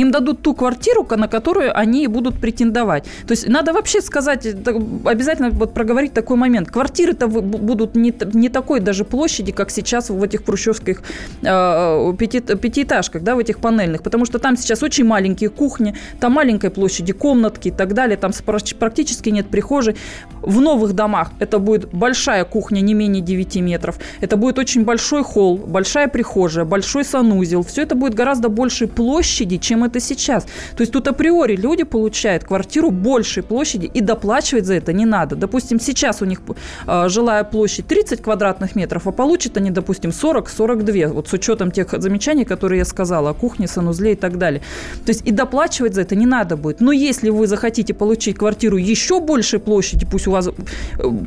Им 0.00 0.10
дадут 0.10 0.42
ту 0.42 0.54
квартиру, 0.54 1.06
на 1.16 1.28
которую 1.28 1.76
они 1.76 2.06
будут 2.06 2.40
претендовать. 2.40 3.04
То 3.26 3.32
есть 3.32 3.48
надо 3.48 3.72
вообще 3.72 4.00
сказать, 4.00 4.46
обязательно 4.46 5.50
вот 5.50 5.74
проговорить 5.74 6.12
такой 6.12 6.36
момент. 6.36 6.70
Квартиры-то 6.70 7.26
будут 7.28 7.96
не, 7.96 8.14
не 8.32 8.48
такой 8.48 8.80
даже 8.80 9.04
площади, 9.04 9.52
как 9.52 9.70
сейчас 9.70 10.10
в 10.10 10.22
этих 10.22 10.44
хрущевских 10.44 11.02
э, 11.42 12.14
пяти, 12.18 12.40
пятиэтажках, 12.40 13.22
да, 13.22 13.34
в 13.34 13.38
этих 13.38 13.58
панельных, 13.58 14.02
потому 14.02 14.24
что 14.24 14.38
там 14.38 14.56
сейчас 14.56 14.82
очень 14.82 15.04
маленькие 15.04 15.50
кухни, 15.50 15.94
там 16.20 16.32
маленькой 16.32 16.70
площади 16.70 17.12
комнатки 17.12 17.68
и 17.68 17.70
так 17.70 17.94
далее, 17.94 18.16
там 18.16 18.32
практически 18.78 19.30
нет 19.30 19.48
прихожей. 19.48 19.96
В 20.42 20.60
новых 20.60 20.92
домах 20.92 21.30
это 21.40 21.58
будет 21.58 21.92
большая 21.92 22.44
кухня, 22.44 22.80
не 22.80 22.94
менее 22.94 23.22
9 23.22 23.56
метров, 23.56 23.98
это 24.20 24.36
будет 24.36 24.58
очень 24.58 24.84
большой 24.84 25.22
холл, 25.22 25.56
большая 25.56 26.08
прихожая, 26.08 26.64
большой 26.64 27.04
санузел, 27.04 27.62
все 27.62 27.82
это 27.82 27.94
будет 27.94 28.14
гораздо 28.14 28.48
большей 28.48 28.88
площади, 28.88 29.56
чем 29.56 29.84
это 29.88 30.00
сейчас. 30.00 30.44
То 30.76 30.82
есть 30.82 30.92
тут 30.92 31.08
априори 31.08 31.56
люди 31.56 31.84
получают 31.84 32.44
квартиру 32.44 32.90
большей 32.90 33.42
площади 33.42 33.90
и 33.92 34.00
доплачивать 34.00 34.66
за 34.66 34.74
это 34.74 34.92
не 34.92 35.06
надо. 35.06 35.36
Допустим, 35.36 35.80
сейчас 35.80 36.22
у 36.22 36.24
них 36.24 36.40
э, 36.86 37.08
жилая 37.08 37.44
площадь 37.44 37.86
30 37.86 38.22
квадратных 38.22 38.76
метров, 38.76 39.06
а 39.06 39.12
получат 39.12 39.56
они, 39.56 39.70
допустим, 39.70 40.10
40-42, 40.10 41.08
вот 41.08 41.28
с 41.28 41.32
учетом 41.32 41.70
тех 41.70 41.88
замечаний, 42.00 42.44
которые 42.44 42.78
я 42.78 42.84
сказала, 42.84 43.30
о 43.30 43.34
кухне, 43.34 43.66
санузле 43.66 44.12
и 44.12 44.16
так 44.16 44.38
далее. 44.38 44.62
То 45.04 45.10
есть 45.10 45.26
и 45.26 45.32
доплачивать 45.32 45.94
за 45.94 46.02
это 46.02 46.14
не 46.14 46.26
надо 46.26 46.56
будет. 46.56 46.80
Но 46.80 46.92
если 46.92 47.30
вы 47.30 47.46
захотите 47.46 47.94
получить 47.94 48.36
квартиру 48.38 48.76
еще 48.76 49.20
большей 49.20 49.58
площади, 49.58 50.06
пусть 50.10 50.26
у 50.26 50.30
вас, 50.30 50.48
э, 50.48 50.52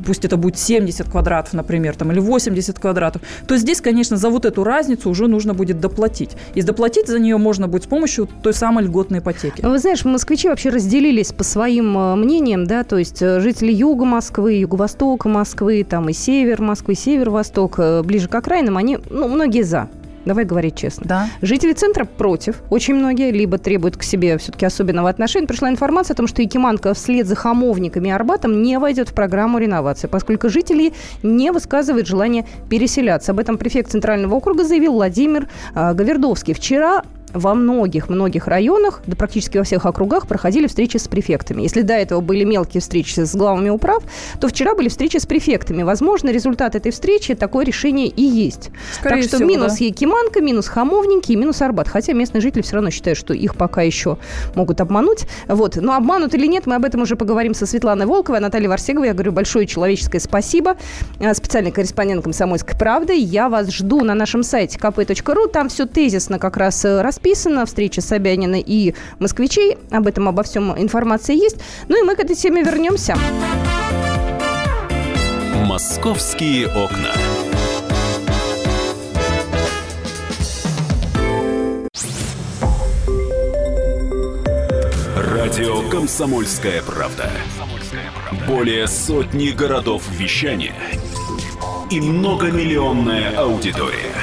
пусть 0.05 0.25
это 0.25 0.37
будет 0.37 0.57
70 0.57 1.09
квадратов, 1.09 1.53
например, 1.53 1.95
там, 1.95 2.11
или 2.11 2.19
80 2.19 2.79
квадратов, 2.79 3.21
то 3.47 3.57
здесь, 3.57 3.81
конечно, 3.81 4.17
за 4.17 4.29
вот 4.29 4.45
эту 4.45 4.63
разницу 4.63 5.09
уже 5.09 5.27
нужно 5.27 5.53
будет 5.53 5.79
доплатить. 5.79 6.31
И 6.55 6.61
доплатить 6.61 7.07
за 7.07 7.19
нее 7.19 7.37
можно 7.37 7.67
будет 7.67 7.83
с 7.83 7.87
помощью 7.87 8.27
той 8.41 8.53
самой 8.53 8.85
льготной 8.85 9.19
ипотеки. 9.19 9.65
Вы 9.65 9.79
знаешь, 9.79 10.05
москвичи 10.05 10.49
вообще 10.49 10.69
разделились 10.69 11.31
по 11.31 11.43
своим 11.43 11.97
э, 11.97 12.15
мнениям, 12.15 12.65
да, 12.65 12.83
то 12.83 12.97
есть 12.97 13.21
э, 13.21 13.39
жители 13.39 13.71
юга 13.71 14.05
Москвы, 14.05 14.53
юго-востока 14.53 15.29
Москвы, 15.29 15.85
там 15.87 16.09
и 16.09 16.13
север 16.13 16.61
Москвы, 16.61 16.95
север-восток, 16.95 17.79
ближе 18.03 18.27
к 18.27 18.35
окраинам, 18.35 18.77
они, 18.77 18.99
ну, 19.09 19.27
многие 19.27 19.63
за. 19.63 19.89
Давай 20.25 20.45
говорить 20.45 20.75
честно. 20.75 21.05
Да. 21.07 21.29
Жители 21.41 21.73
центра 21.73 22.05
против. 22.05 22.61
Очень 22.69 22.95
многие 22.95 23.31
либо 23.31 23.57
требуют 23.57 23.97
к 23.97 24.03
себе 24.03 24.37
все-таки 24.37 24.65
особенного 24.65 25.09
отношения. 25.09 25.47
Пришла 25.47 25.69
информация 25.69 26.13
о 26.13 26.17
том, 26.17 26.27
что 26.27 26.41
Якиманка 26.41 26.93
вслед 26.93 27.27
за 27.27 27.35
Хамовниками 27.35 28.09
и 28.09 28.11
Арбатом 28.11 28.61
не 28.61 28.77
войдет 28.77 29.09
в 29.09 29.13
программу 29.13 29.57
реновации, 29.57 30.07
поскольку 30.07 30.49
жители 30.49 30.93
не 31.23 31.51
высказывают 31.51 32.07
желание 32.07 32.45
переселяться. 32.69 33.31
Об 33.31 33.39
этом 33.39 33.57
префект 33.57 33.91
Центрального 33.91 34.35
округа 34.35 34.63
заявил 34.63 34.93
Владимир 34.93 35.47
э, 35.73 35.93
Гавердовский. 35.93 36.53
Вчера 36.53 37.03
во 37.33 37.53
многих-многих 37.53 38.47
районах, 38.47 39.01
да 39.07 39.15
практически 39.15 39.57
во 39.57 39.63
всех 39.63 39.85
округах 39.85 40.27
проходили 40.27 40.67
встречи 40.67 40.97
с 40.97 41.07
префектами. 41.07 41.61
Если 41.61 41.81
до 41.81 41.93
этого 41.93 42.21
были 42.21 42.43
мелкие 42.43 42.81
встречи 42.81 43.19
с 43.19 43.35
главами 43.35 43.69
управ, 43.69 44.03
то 44.39 44.47
вчера 44.47 44.75
были 44.75 44.89
встречи 44.89 45.17
с 45.17 45.25
префектами. 45.25 45.83
Возможно, 45.83 46.29
результат 46.29 46.75
этой 46.75 46.91
встречи 46.91 47.35
такое 47.35 47.65
решение 47.65 48.07
и 48.07 48.23
есть. 48.23 48.69
Скорее 48.93 49.21
так 49.21 49.27
что 49.27 49.37
всего, 49.37 49.49
минус 49.49 49.77
да. 49.77 49.85
Якиманка, 49.85 50.41
минус 50.41 50.67
Хамовники 50.67 51.31
и 51.31 51.35
минус 51.35 51.61
Арбат. 51.61 51.87
Хотя 51.87 52.13
местные 52.13 52.41
жители 52.41 52.61
все 52.61 52.75
равно 52.75 52.89
считают, 52.89 53.17
что 53.17 53.33
их 53.33 53.55
пока 53.55 53.81
еще 53.81 54.17
могут 54.55 54.81
обмануть. 54.81 55.25
Вот. 55.47 55.75
Но 55.75 55.95
обманут 55.95 56.33
или 56.33 56.47
нет, 56.47 56.67
мы 56.67 56.75
об 56.75 56.85
этом 56.85 57.01
уже 57.01 57.15
поговорим 57.15 57.53
со 57.53 57.65
Светланой 57.65 58.05
Волковой, 58.05 58.39
а 58.39 58.41
Натальей 58.41 58.67
Варсеговой. 58.67 59.07
Я 59.07 59.13
говорю 59.13 59.31
большое 59.31 59.65
человеческое 59.67 60.19
спасибо. 60.19 60.77
Э, 61.19 61.33
Специальный 61.33 61.71
корреспондент 61.71 62.23
«Комсомольской 62.23 62.77
правды». 62.77 63.15
Я 63.15 63.49
вас 63.49 63.71
жду 63.71 64.03
на 64.03 64.13
нашем 64.15 64.43
сайте 64.43 64.77
kp.ru. 64.77 65.47
Там 65.49 65.69
все 65.69 65.85
тезисно 65.85 66.39
как 66.39 66.57
раз 66.57 66.83
э, 66.85 67.01
расписано. 67.21 67.65
Встреча 67.65 68.01
Собянина 68.01 68.59
и 68.59 68.93
москвичей. 69.19 69.77
Об 69.91 70.07
этом, 70.07 70.27
обо 70.27 70.43
всем 70.43 70.73
информация 70.77 71.35
есть. 71.35 71.57
Ну 71.87 71.99
и 71.99 72.05
мы 72.05 72.15
к 72.15 72.19
этой 72.19 72.35
теме 72.35 72.63
вернемся. 72.63 73.15
«Московские 75.65 76.67
окна». 76.67 77.11
Радио 85.15 85.87
«Комсомольская 85.89 86.81
правда». 86.81 87.29
Более 88.47 88.87
сотни 88.87 89.49
городов 89.49 90.03
вещания 90.11 90.73
и 91.91 91.99
многомиллионная 91.99 93.37
аудитория. 93.37 94.15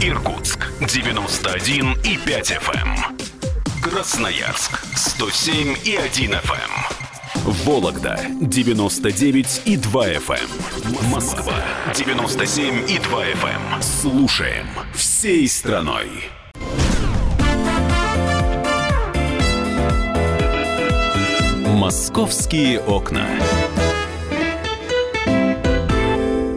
Иркутск 0.00 0.65
91 0.80 1.94
и 2.04 2.18
5 2.18 2.50
FM. 2.50 3.80
Красноярск 3.80 4.78
107 4.94 5.74
и 5.84 5.96
1 5.96 6.32
FM. 6.32 7.64
Вологда 7.64 8.20
99 8.42 9.62
и 9.64 9.76
2 9.78 10.08
FM. 10.08 11.10
Москва 11.10 11.54
97 11.94 12.90
и 12.90 12.98
2 12.98 13.24
FM. 13.24 13.82
Слушаем 13.82 14.66
всей 14.94 15.48
страной. 15.48 16.28
Московские 21.64 22.80
окна. 22.80 23.26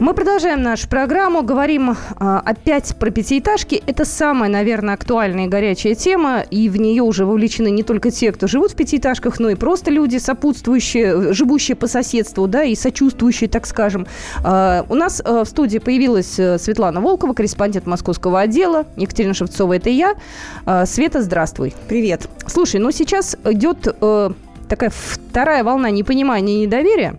Мы 0.09 0.15
продолжаем 0.15 0.63
нашу 0.63 0.89
программу, 0.89 1.43
говорим 1.43 1.95
а, 2.15 2.39
опять 2.39 2.95
про 2.95 3.11
пятиэтажки. 3.11 3.83
Это 3.85 4.05
самая, 4.05 4.49
наверное, 4.49 4.95
актуальная 4.95 5.45
и 5.45 5.47
горячая 5.47 5.93
тема, 5.93 6.39
и 6.39 6.67
в 6.67 6.77
нее 6.77 7.03
уже 7.03 7.27
вовлечены 7.27 7.69
не 7.69 7.83
только 7.83 8.09
те, 8.09 8.31
кто 8.31 8.47
живут 8.47 8.71
в 8.71 8.75
пятиэтажках, 8.75 9.39
но 9.39 9.51
и 9.51 9.55
просто 9.55 9.91
люди, 9.91 10.17
сопутствующие, 10.17 11.31
живущие 11.31 11.75
по 11.75 11.85
соседству, 11.85 12.47
да, 12.47 12.63
и 12.63 12.73
сочувствующие, 12.73 13.51
так 13.51 13.67
скажем. 13.67 14.07
А, 14.43 14.83
у 14.89 14.95
нас 14.95 15.21
а, 15.23 15.43
в 15.43 15.47
студии 15.47 15.77
появилась 15.77 16.39
э, 16.39 16.57
Светлана 16.57 17.01
Волкова, 17.01 17.33
корреспондент 17.33 17.85
московского 17.85 18.39
отдела, 18.39 18.87
Екатерина 18.95 19.35
Шевцова, 19.35 19.73
это 19.73 19.91
я. 19.91 20.15
А, 20.65 20.87
Света, 20.87 21.21
здравствуй. 21.21 21.75
Привет. 21.87 22.27
Слушай, 22.47 22.79
ну 22.79 22.89
сейчас 22.89 23.37
идет 23.43 23.95
э, 24.01 24.31
такая 24.67 24.89
вторая 24.89 25.63
волна 25.63 25.91
непонимания 25.91 26.55
и 26.55 26.61
недоверия. 26.61 27.15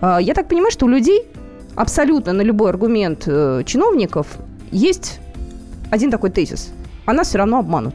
А, 0.00 0.18
Я 0.20 0.34
так 0.34 0.46
понимаю, 0.46 0.70
что 0.70 0.86
у 0.86 0.88
людей 0.88 1.24
абсолютно 1.78 2.32
на 2.32 2.42
любой 2.42 2.70
аргумент 2.70 3.24
э, 3.26 3.62
чиновников 3.64 4.26
есть 4.72 5.20
один 5.90 6.10
такой 6.10 6.30
тезис. 6.30 6.70
А 7.06 7.12
нас 7.12 7.28
все 7.28 7.38
равно 7.38 7.60
обманут. 7.60 7.94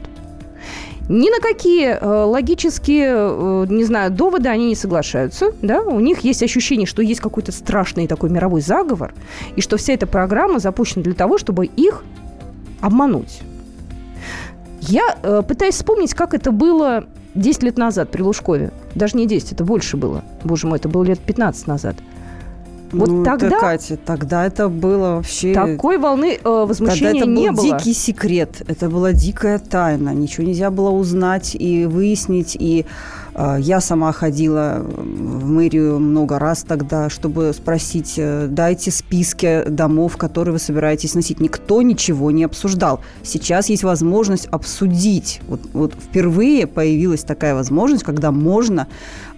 Ни 1.08 1.28
на 1.28 1.40
какие 1.40 1.88
э, 1.90 2.24
логические, 2.24 3.14
э, 3.14 3.66
не 3.68 3.84
знаю, 3.84 4.10
доводы 4.10 4.48
они 4.48 4.68
не 4.68 4.74
соглашаются. 4.74 5.52
Да? 5.60 5.82
У 5.82 6.00
них 6.00 6.20
есть 6.20 6.42
ощущение, 6.42 6.86
что 6.86 7.02
есть 7.02 7.20
какой-то 7.20 7.52
страшный 7.52 8.06
такой 8.06 8.30
мировой 8.30 8.62
заговор, 8.62 9.12
и 9.54 9.60
что 9.60 9.76
вся 9.76 9.92
эта 9.92 10.06
программа 10.06 10.60
запущена 10.60 11.02
для 11.02 11.14
того, 11.14 11.36
чтобы 11.36 11.66
их 11.66 12.04
обмануть. 12.80 13.42
Я 14.80 15.18
э, 15.22 15.42
пытаюсь 15.46 15.74
вспомнить, 15.74 16.14
как 16.14 16.32
это 16.32 16.52
было 16.52 17.04
10 17.34 17.62
лет 17.64 17.76
назад 17.76 18.10
при 18.10 18.22
Лужкове. 18.22 18.72
Даже 18.94 19.18
не 19.18 19.26
10, 19.26 19.52
это 19.52 19.64
больше 19.64 19.98
было. 19.98 20.24
Боже 20.42 20.66
мой, 20.66 20.78
это 20.78 20.88
было 20.88 21.04
лет 21.04 21.18
15 21.18 21.66
назад. 21.66 21.96
Вот 22.94 23.08
Ну, 23.08 23.22
это, 23.22 23.38
тогда 23.38 23.60
Катя, 23.60 23.96
тогда 23.96 24.46
это 24.46 24.68
было 24.68 25.16
вообще... 25.16 25.52
такой 25.52 25.98
волны 25.98 26.38
э, 26.42 26.48
возмущения 26.48 27.22
это 27.22 27.26
был 27.26 27.34
не 27.34 27.50
было. 27.50 27.78
дикий 27.78 27.92
секрет, 27.92 28.62
это 28.66 28.88
была 28.88 29.12
дикая 29.12 29.58
тайна, 29.58 30.14
ничего 30.14 30.46
нельзя 30.46 30.70
было 30.70 30.90
узнать 30.90 31.54
и 31.54 31.86
выяснить. 31.86 32.56
И 32.58 32.86
э, 33.34 33.56
я 33.60 33.80
сама 33.80 34.12
ходила 34.12 34.84
в 34.84 35.46
мэрию 35.46 35.98
много 35.98 36.38
раз 36.38 36.62
тогда, 36.62 37.10
чтобы 37.10 37.52
спросить, 37.52 38.14
э, 38.16 38.46
дайте 38.48 38.90
списки 38.90 39.64
домов, 39.68 40.16
которые 40.16 40.52
вы 40.52 40.58
собираетесь 40.58 41.14
носить. 41.14 41.40
Никто 41.40 41.82
ничего 41.82 42.30
не 42.30 42.44
обсуждал. 42.44 43.00
Сейчас 43.22 43.68
есть 43.68 43.82
возможность 43.82 44.46
обсудить. 44.46 45.40
Вот, 45.48 45.60
вот 45.72 45.94
впервые 45.94 46.66
появилась 46.66 47.24
такая 47.24 47.54
возможность, 47.54 48.04
когда 48.04 48.30
можно 48.30 48.86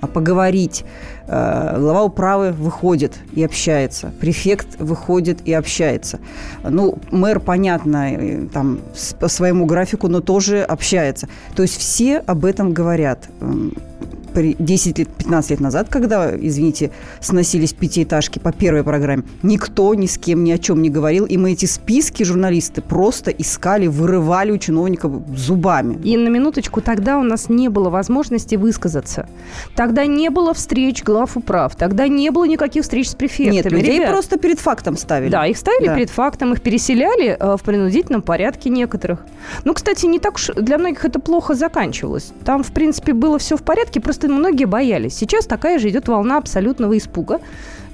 а, 0.00 0.06
поговорить. 0.06 0.84
Э, 1.28 1.76
Глава 1.78 2.04
управы 2.04 2.52
выходит 2.52 3.18
и 3.32 3.44
общается. 3.44 4.12
Префект 4.20 4.78
выходит 4.78 5.40
и 5.44 5.52
общается. 5.52 6.20
Ну, 6.62 6.98
мэр, 7.10 7.40
понятно, 7.40 8.12
э, 8.12 8.46
там 8.52 8.80
по 9.18 9.28
своему 9.28 9.66
графику, 9.66 10.08
но 10.08 10.20
тоже 10.20 10.62
общается. 10.62 11.28
То 11.54 11.62
есть 11.62 11.76
все 11.78 12.18
об 12.18 12.44
этом 12.44 12.72
говорят. 12.72 13.28
М, 14.36 14.42
при- 14.42 14.56
10 14.58 14.98
лет, 14.98 15.08
15 15.08 15.50
лет 15.50 15.60
назад, 15.60 15.88
когда, 15.88 16.32
извините, 16.36 16.90
сносились 17.20 17.72
пятиэтажки 17.72 18.38
по 18.38 18.52
первой 18.52 18.84
программе, 18.84 19.24
никто 19.42 19.94
ни 19.94 20.06
с 20.06 20.18
кем 20.18 20.44
ни 20.44 20.50
о 20.52 20.58
чем 20.58 20.82
не 20.82 20.90
говорил, 20.90 21.24
и 21.26 21.36
мы 21.36 21.52
эти 21.52 21.66
списки 21.66 22.22
журналисты 22.22 22.82
просто 22.82 23.30
искали, 23.30 23.86
вырывали 23.86 24.52
у 24.52 24.58
чиновников 24.58 25.12
зубами. 25.34 25.98
И 26.04 26.16
на 26.16 26.28
минуточку, 26.28 26.80
тогда 26.80 27.18
у 27.18 27.22
нас 27.22 27.48
не 27.48 27.68
было 27.68 27.88
возможности 27.90 28.56
высказаться. 28.56 29.28
Тогда 29.74 30.06
не 30.06 30.28
было 30.30 30.52
встреч 30.54 31.02
глав 31.02 31.36
управ. 31.36 31.76
Тогда 31.76 32.08
не 32.08 32.30
было 32.30 32.44
никаких 32.46 32.82
встреч 32.82 33.08
с 33.10 33.14
префектами. 33.14 33.56
Нет, 33.56 33.70
людей 33.72 33.96
Ребят, 33.98 34.10
просто 34.10 34.38
перед 34.38 34.58
фактом 34.60 34.96
ставили. 34.96 35.30
Да, 35.30 35.46
их 35.46 35.56
ставили 35.56 35.86
Да. 35.88 35.94
перед 35.94 36.10
фактом, 36.10 36.52
их 36.52 36.60
переселяли 36.62 37.36
э, 37.38 37.56
в 37.56 37.62
принудительном 37.62 38.22
порядке 38.22 38.70
некоторых. 38.70 39.20
Ну, 39.64 39.74
кстати, 39.74 40.06
не 40.06 40.18
так 40.18 40.34
уж 40.34 40.50
для 40.56 40.78
многих 40.78 41.04
это 41.04 41.18
плохо 41.20 41.54
заканчивалось. 41.54 42.32
Там, 42.44 42.62
в 42.62 42.72
принципе, 42.72 43.12
было 43.12 43.38
все 43.38 43.56
в 43.56 43.62
порядке, 43.62 44.00
просто 44.00 44.25
многие 44.28 44.64
боялись. 44.64 45.14
Сейчас 45.14 45.46
такая 45.46 45.78
же 45.78 45.88
идет 45.88 46.08
волна 46.08 46.38
абсолютного 46.38 46.96
испуга. 46.96 47.40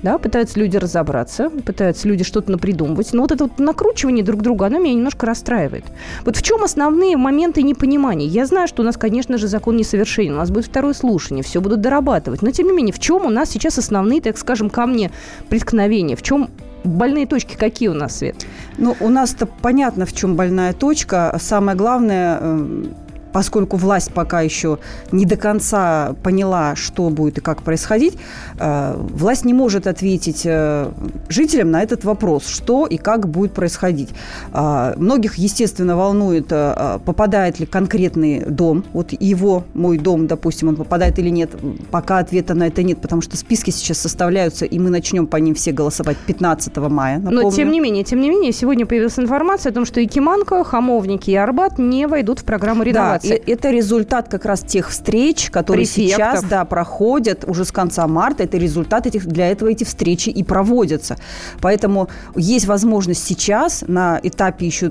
Да, 0.02 0.18
пытаются 0.18 0.58
люди 0.58 0.76
разобраться, 0.76 1.48
пытаются 1.48 2.08
люди 2.08 2.24
что-то 2.24 2.50
напридумывать. 2.50 3.12
Но 3.12 3.22
вот 3.22 3.30
это 3.30 3.44
вот 3.44 3.60
накручивание 3.60 4.24
друг 4.24 4.42
друга, 4.42 4.66
оно 4.66 4.78
меня 4.78 4.94
немножко 4.94 5.26
расстраивает. 5.26 5.84
Вот 6.24 6.36
в 6.36 6.42
чем 6.42 6.64
основные 6.64 7.16
моменты 7.16 7.62
непонимания? 7.62 8.26
Я 8.26 8.46
знаю, 8.46 8.66
что 8.66 8.82
у 8.82 8.84
нас, 8.84 8.96
конечно 8.96 9.38
же, 9.38 9.46
закон 9.46 9.76
несовершенен. 9.76 10.34
У 10.34 10.38
нас 10.38 10.50
будет 10.50 10.66
второе 10.66 10.92
слушание, 10.92 11.44
все 11.44 11.60
будут 11.60 11.80
дорабатывать. 11.80 12.42
Но, 12.42 12.50
тем 12.50 12.66
не 12.66 12.72
менее, 12.72 12.92
в 12.92 12.98
чем 12.98 13.26
у 13.26 13.30
нас 13.30 13.50
сейчас 13.50 13.78
основные, 13.78 14.20
так 14.20 14.36
скажем, 14.38 14.70
камни 14.70 15.12
преткновения? 15.48 16.16
В 16.16 16.22
чем 16.22 16.50
больные 16.82 17.26
точки 17.26 17.56
какие 17.56 17.88
у 17.88 17.94
нас, 17.94 18.18
Свет? 18.18 18.44
Ну, 18.78 18.96
у 18.98 19.08
нас-то 19.08 19.46
понятно, 19.46 20.04
в 20.04 20.12
чем 20.12 20.34
больная 20.34 20.72
точка. 20.72 21.36
Самое 21.40 21.78
главное, 21.78 22.38
э, 22.40 22.84
поскольку 23.32 23.76
власть 23.76 24.12
пока 24.12 24.40
еще 24.40 24.78
не 25.10 25.26
до 25.26 25.36
конца 25.36 26.14
поняла, 26.22 26.76
что 26.76 27.08
будет 27.10 27.38
и 27.38 27.40
как 27.40 27.62
происходить, 27.62 28.16
э, 28.58 28.94
власть 28.96 29.44
не 29.44 29.54
может 29.54 29.86
ответить 29.86 30.42
э, 30.44 30.90
жителям 31.28 31.70
на 31.70 31.82
этот 31.82 32.04
вопрос, 32.04 32.46
что 32.46 32.86
и 32.86 32.96
как 32.96 33.28
будет 33.28 33.52
происходить. 33.52 34.10
Э, 34.52 34.94
многих, 34.96 35.36
естественно, 35.36 35.96
волнует, 35.96 36.48
попадает 36.48 37.60
ли 37.60 37.66
конкретный 37.66 38.44
дом, 38.44 38.84
вот 38.92 39.12
его, 39.12 39.64
мой 39.74 39.98
дом, 39.98 40.26
допустим, 40.26 40.68
он 40.68 40.76
попадает 40.76 41.18
или 41.18 41.30
нет. 41.30 41.50
Пока 41.90 42.18
ответа 42.18 42.54
на 42.54 42.66
это 42.66 42.82
нет, 42.82 43.00
потому 43.00 43.22
что 43.22 43.36
списки 43.36 43.70
сейчас 43.70 43.98
составляются, 43.98 44.64
и 44.64 44.78
мы 44.78 44.90
начнем 44.90 45.26
по 45.26 45.36
ним 45.36 45.54
все 45.54 45.72
голосовать 45.72 46.16
15 46.26 46.76
мая. 46.76 47.18
Напомню. 47.18 47.44
Но 47.44 47.50
тем 47.50 47.70
не 47.70 47.80
менее, 47.80 48.04
тем 48.04 48.20
не 48.20 48.30
менее, 48.30 48.52
сегодня 48.52 48.86
появилась 48.86 49.18
информация 49.18 49.70
о 49.70 49.74
том, 49.74 49.84
что 49.84 50.00
и 50.00 50.06
Киманка, 50.06 50.64
Хамовники 50.64 51.30
и 51.30 51.34
Арбат 51.34 51.78
не 51.78 52.06
войдут 52.06 52.40
в 52.40 52.44
программу 52.44 52.82
реновации. 52.82 53.21
Да, 53.21 53.21
и 53.22 53.50
это 53.50 53.70
результат 53.70 54.28
как 54.28 54.44
раз 54.44 54.60
тех 54.60 54.90
встреч, 54.90 55.50
которые 55.50 55.86
Префектов. 55.86 56.16
сейчас 56.16 56.44
да, 56.44 56.64
проходят 56.64 57.44
уже 57.46 57.64
с 57.64 57.72
конца 57.72 58.06
марта. 58.06 58.44
Это 58.44 58.56
результат 58.56 59.06
этих, 59.06 59.26
для 59.26 59.50
этого 59.50 59.68
эти 59.68 59.84
встречи 59.84 60.28
и 60.28 60.42
проводятся. 60.42 61.16
Поэтому 61.60 62.08
есть 62.36 62.66
возможность 62.66 63.24
сейчас, 63.24 63.84
на 63.86 64.20
этапе 64.22 64.66
еще 64.66 64.90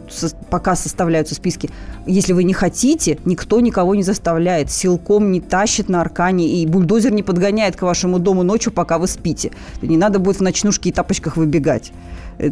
пока 0.50 0.76
составляются 0.76 1.36
списки, 1.36 1.70
если 2.06 2.34
вы 2.34 2.44
не 2.44 2.54
хотите, 2.54 3.20
никто 3.26 3.60
никого 3.60 3.96
не 3.96 4.04
заставляет, 4.04 4.72
силком 4.72 5.32
не 5.32 5.41
тащит 5.41 5.89
на 5.89 6.02
аркане, 6.02 6.48
и 6.48 6.65
бульдозер 6.65 7.12
не 7.12 7.24
подгоняет 7.24 7.76
к 7.76 7.84
вашему 7.84 8.20
дому 8.20 8.44
ночью, 8.44 8.72
пока 8.72 8.98
вы 8.98 9.08
спите. 9.08 9.52
Не 9.82 9.98
надо 9.98 10.20
будет 10.20 10.38
в 10.38 10.41
ночнушке 10.41 10.89
и 10.89 10.91
тапочках 10.91 11.38
выбегать. 11.38 11.91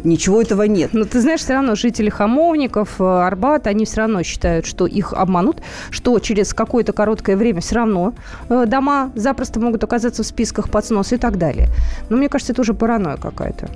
Ничего 0.04 0.40
этого 0.40 0.62
нет. 0.62 0.90
Но 0.92 1.04
ты 1.04 1.20
знаешь, 1.20 1.40
все 1.40 1.54
равно 1.54 1.74
жители 1.74 2.10
Хамовников, 2.10 3.00
э, 3.00 3.04
Арбата, 3.04 3.70
они 3.70 3.84
все 3.84 4.02
равно 4.02 4.22
считают, 4.22 4.66
что 4.66 4.86
их 4.86 5.12
обманут, 5.12 5.62
что 5.90 6.18
через 6.20 6.54
какое-то 6.54 6.92
короткое 6.92 7.36
время 7.36 7.60
все 7.60 7.76
равно 7.76 8.14
э, 8.48 8.66
дома 8.66 9.10
запросто 9.14 9.58
могут 9.60 9.82
оказаться 9.82 10.22
в 10.22 10.26
списках 10.26 10.70
под 10.70 10.84
снос 10.84 11.12
и 11.12 11.16
так 11.16 11.38
далее. 11.38 11.68
Но 12.08 12.16
мне 12.16 12.28
кажется, 12.28 12.52
это 12.52 12.62
уже 12.62 12.74
паранойя 12.74 13.16
какая-то. 13.16 13.68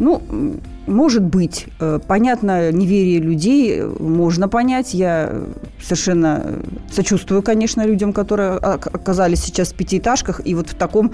Ну, 0.00 0.22
может 0.88 1.22
быть. 1.22 1.66
Э, 1.80 2.00
понятно, 2.06 2.72
неверие 2.72 3.18
людей 3.18 3.82
можно 3.82 4.48
понять. 4.48 4.94
Я 4.94 5.32
совершенно 5.82 6.60
сочувствую, 6.90 7.42
конечно, 7.42 7.86
людям, 7.86 8.12
которые 8.12 8.52
оказались 8.52 9.40
сейчас 9.40 9.72
в 9.72 9.74
пятиэтажках. 9.74 10.40
И 10.44 10.54
вот 10.54 10.70
в 10.70 10.74
таком, 10.74 11.12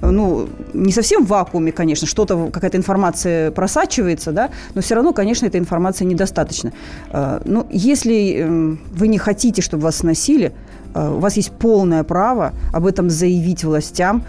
ну, 0.00 0.48
не 0.72 0.92
совсем 0.92 1.24
вакууме, 1.24 1.72
конечно, 1.72 2.06
что-то, 2.06 2.50
какая-то 2.50 2.76
информация 2.76 3.50
просачивается, 3.50 4.32
да, 4.32 4.50
но 4.74 4.82
все 4.82 4.94
равно, 4.94 5.12
конечно, 5.12 5.46
этой 5.46 5.60
информации 5.60 6.04
недостаточно. 6.04 6.72
Э, 7.10 7.40
ну, 7.44 7.66
если 7.70 8.40
эм, 8.40 8.80
вы 8.92 9.08
не 9.08 9.18
хотите, 9.18 9.62
чтобы 9.62 9.84
вас 9.84 9.96
сносили, 9.96 10.52
э, 10.94 11.08
у 11.08 11.18
вас 11.18 11.36
есть 11.36 11.52
полное 11.52 12.04
право 12.04 12.52
об 12.72 12.86
этом 12.86 13.10
заявить 13.10 13.64
властям. 13.64 14.24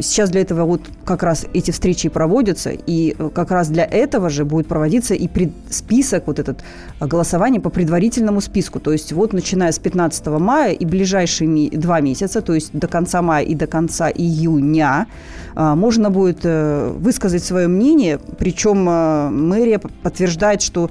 Сейчас 0.00 0.30
для 0.30 0.40
этого 0.40 0.64
вот 0.64 0.80
как 1.04 1.22
раз 1.22 1.46
эти 1.54 1.70
встречи 1.70 2.08
проводятся, 2.08 2.70
и 2.70 3.14
э, 3.16 3.30
как 3.32 3.52
раз 3.52 3.68
для 3.68 3.84
этого 3.84 4.01
же 4.28 4.44
будет 4.44 4.66
проводиться 4.66 5.14
и 5.14 5.28
пред... 5.28 5.50
список, 5.70 6.26
вот 6.26 6.38
этот 6.38 6.62
а, 6.98 7.06
голосование 7.06 7.60
по 7.60 7.70
предварительному 7.70 8.40
списку. 8.40 8.80
То 8.80 8.92
есть 8.92 9.12
вот 9.12 9.32
начиная 9.32 9.72
с 9.72 9.78
15 9.78 10.26
мая 10.26 10.72
и 10.72 10.84
ближайшие 10.84 11.70
два 11.70 12.00
месяца, 12.00 12.40
то 12.40 12.54
есть 12.54 12.70
до 12.72 12.86
конца 12.86 13.22
мая 13.22 13.44
и 13.44 13.54
до 13.54 13.66
конца 13.66 14.10
июня, 14.10 15.06
а, 15.54 15.74
можно 15.74 16.10
будет 16.10 16.40
э, 16.44 16.92
высказать 16.98 17.44
свое 17.44 17.68
мнение, 17.68 18.18
причем 18.38 18.84
мэрия 18.84 19.78
подтверждает, 19.78 20.62
что 20.62 20.90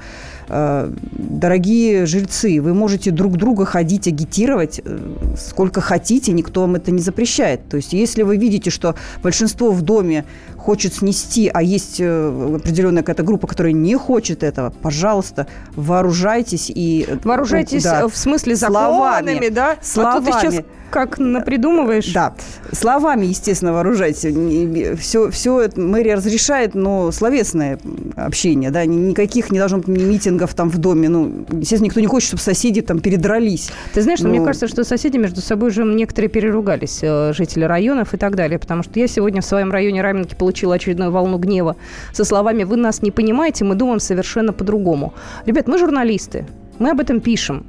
дорогие 0.52 2.06
жильцы, 2.06 2.62
вы 2.62 2.74
можете 2.74 3.12
друг 3.12 3.38
друга 3.38 3.64
ходить, 3.64 4.08
агитировать 4.08 4.82
э, 4.84 5.00
сколько 5.38 5.80
хотите, 5.80 6.34
никто 6.34 6.62
вам 6.62 6.76
это 6.76 6.92
не 6.92 7.00
запрещает. 7.00 7.70
То 7.70 7.78
есть 7.78 7.94
если 7.94 8.24
вы 8.24 8.36
видите, 8.36 8.70
что 8.70 8.96
большинство 9.24 9.72
в 9.72 9.82
доме 9.82 10.26
хочет 10.62 10.94
снести, 10.94 11.50
а 11.52 11.62
есть 11.62 12.00
э, 12.00 12.56
определенная 12.56 13.02
какая-то 13.02 13.24
группа, 13.24 13.48
которая 13.48 13.74
не 13.74 13.96
хочет 13.96 14.44
этого, 14.44 14.70
пожалуйста, 14.70 15.48
вооружайтесь 15.76 16.72
и... 16.74 17.06
Э, 17.08 17.18
вооружайтесь 17.24 17.84
да, 17.84 18.08
в 18.08 18.16
смысле 18.16 18.56
законами, 18.56 19.32
словами, 19.32 19.50
да? 19.50 19.78
Словами. 19.82 20.18
А 20.18 20.32
то 20.32 20.40
ты 20.40 20.40
сейчас 20.40 20.66
как 20.92 21.18
напридумываешь. 21.18 22.14
Да. 22.14 22.34
Словами, 22.72 23.26
естественно, 23.26 23.74
вооружайтесь. 23.74 25.00
Все, 25.00 25.32
все 25.32 25.62
это 25.62 25.80
мэрия 25.80 26.16
разрешает, 26.16 26.76
но 26.76 27.12
словесное 27.12 27.80
общение, 28.16 28.70
да, 28.70 28.86
никаких 28.86 29.52
не 29.52 29.58
должно 29.58 29.80
быть 29.80 29.88
митингов 29.88 30.54
там 30.54 30.70
в 30.70 30.78
доме. 30.78 31.10
Ну, 31.10 31.46
естественно, 31.52 31.86
никто 31.86 32.00
не 32.02 32.08
хочет, 32.08 32.28
чтобы 32.28 32.42
соседи 32.42 32.82
там 32.82 33.00
передрались. 33.00 33.72
Ты 33.94 34.02
знаешь, 34.02 34.20
но... 34.20 34.30
мне 34.30 34.44
кажется, 34.44 34.68
что 34.68 34.84
соседи 34.84 35.18
между 35.18 35.42
собой 35.42 35.70
уже 35.70 35.84
некоторые 35.86 36.30
переругались, 36.30 37.00
э, 37.02 37.32
жители 37.34 37.64
районов 37.64 38.14
и 38.14 38.18
так 38.18 38.36
далее, 38.36 38.60
потому 38.60 38.84
что 38.84 39.00
я 39.00 39.08
сегодня 39.08 39.42
в 39.42 39.46
своем 39.46 39.72
районе 39.72 40.02
Раменки 40.02 40.36
получила 40.36 40.51
очередную 40.76 41.12
волну 41.12 41.38
гнева 41.38 41.76
со 42.14 42.24
словами 42.24 42.64
«Вы 42.64 42.78
нас 42.78 43.02
не 43.02 43.12
понимаете, 43.12 43.66
мы 43.66 43.76
думаем 43.76 44.00
совершенно 44.00 44.54
по-другому». 44.54 45.14
Ребят, 45.46 45.68
мы 45.68 45.78
журналисты, 45.78 46.46
мы 46.80 46.92
об 46.92 47.00
этом 47.00 47.20
пишем. 47.20 47.66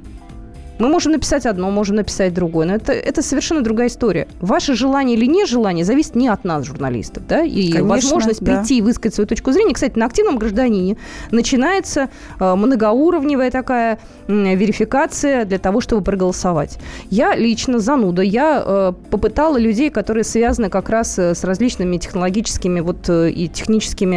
Мы 0.79 0.89
можем 0.89 1.11
написать 1.11 1.45
одно, 1.45 1.69
можем 1.69 1.97
написать 1.97 2.33
другое, 2.33 2.65
но 2.65 2.75
это, 2.75 2.93
это 2.93 3.21
совершенно 3.21 3.61
другая 3.61 3.87
история. 3.87 4.27
Ваше 4.41 4.73
желание 4.73 5.15
или 5.15 5.25
нежелание 5.25 5.85
зависит 5.85 6.15
не 6.15 6.27
от 6.27 6.43
нас, 6.43 6.65
журналистов, 6.65 7.23
да, 7.27 7.43
и 7.43 7.71
Конечно, 7.71 7.83
возможность 7.83 8.41
да. 8.43 8.57
прийти 8.57 8.79
и 8.79 8.81
высказать 8.81 9.15
свою 9.15 9.27
точку 9.27 9.51
зрения. 9.51 9.73
Кстати, 9.73 9.97
на 9.97 10.05
активном 10.05 10.37
гражданине 10.37 10.97
начинается 11.31 12.09
э, 12.39 12.55
многоуровневая 12.55 13.51
такая 13.51 13.99
верификация 14.27 15.45
для 15.45 15.59
того, 15.59 15.79
чтобы 15.79 16.03
проголосовать. 16.03 16.79
Я 17.09 17.35
лично, 17.35 17.79
зануда, 17.79 18.21
я 18.23 18.63
э, 18.65 18.93
попытала 19.11 19.57
людей, 19.57 19.89
которые 19.89 20.23
связаны 20.23 20.69
как 20.69 20.89
раз 20.89 21.19
э, 21.19 21.35
с 21.35 21.43
различными 21.43 21.97
технологическими 21.97 22.79
вот 22.79 23.09
и 23.09 23.47
техническими 23.47 24.15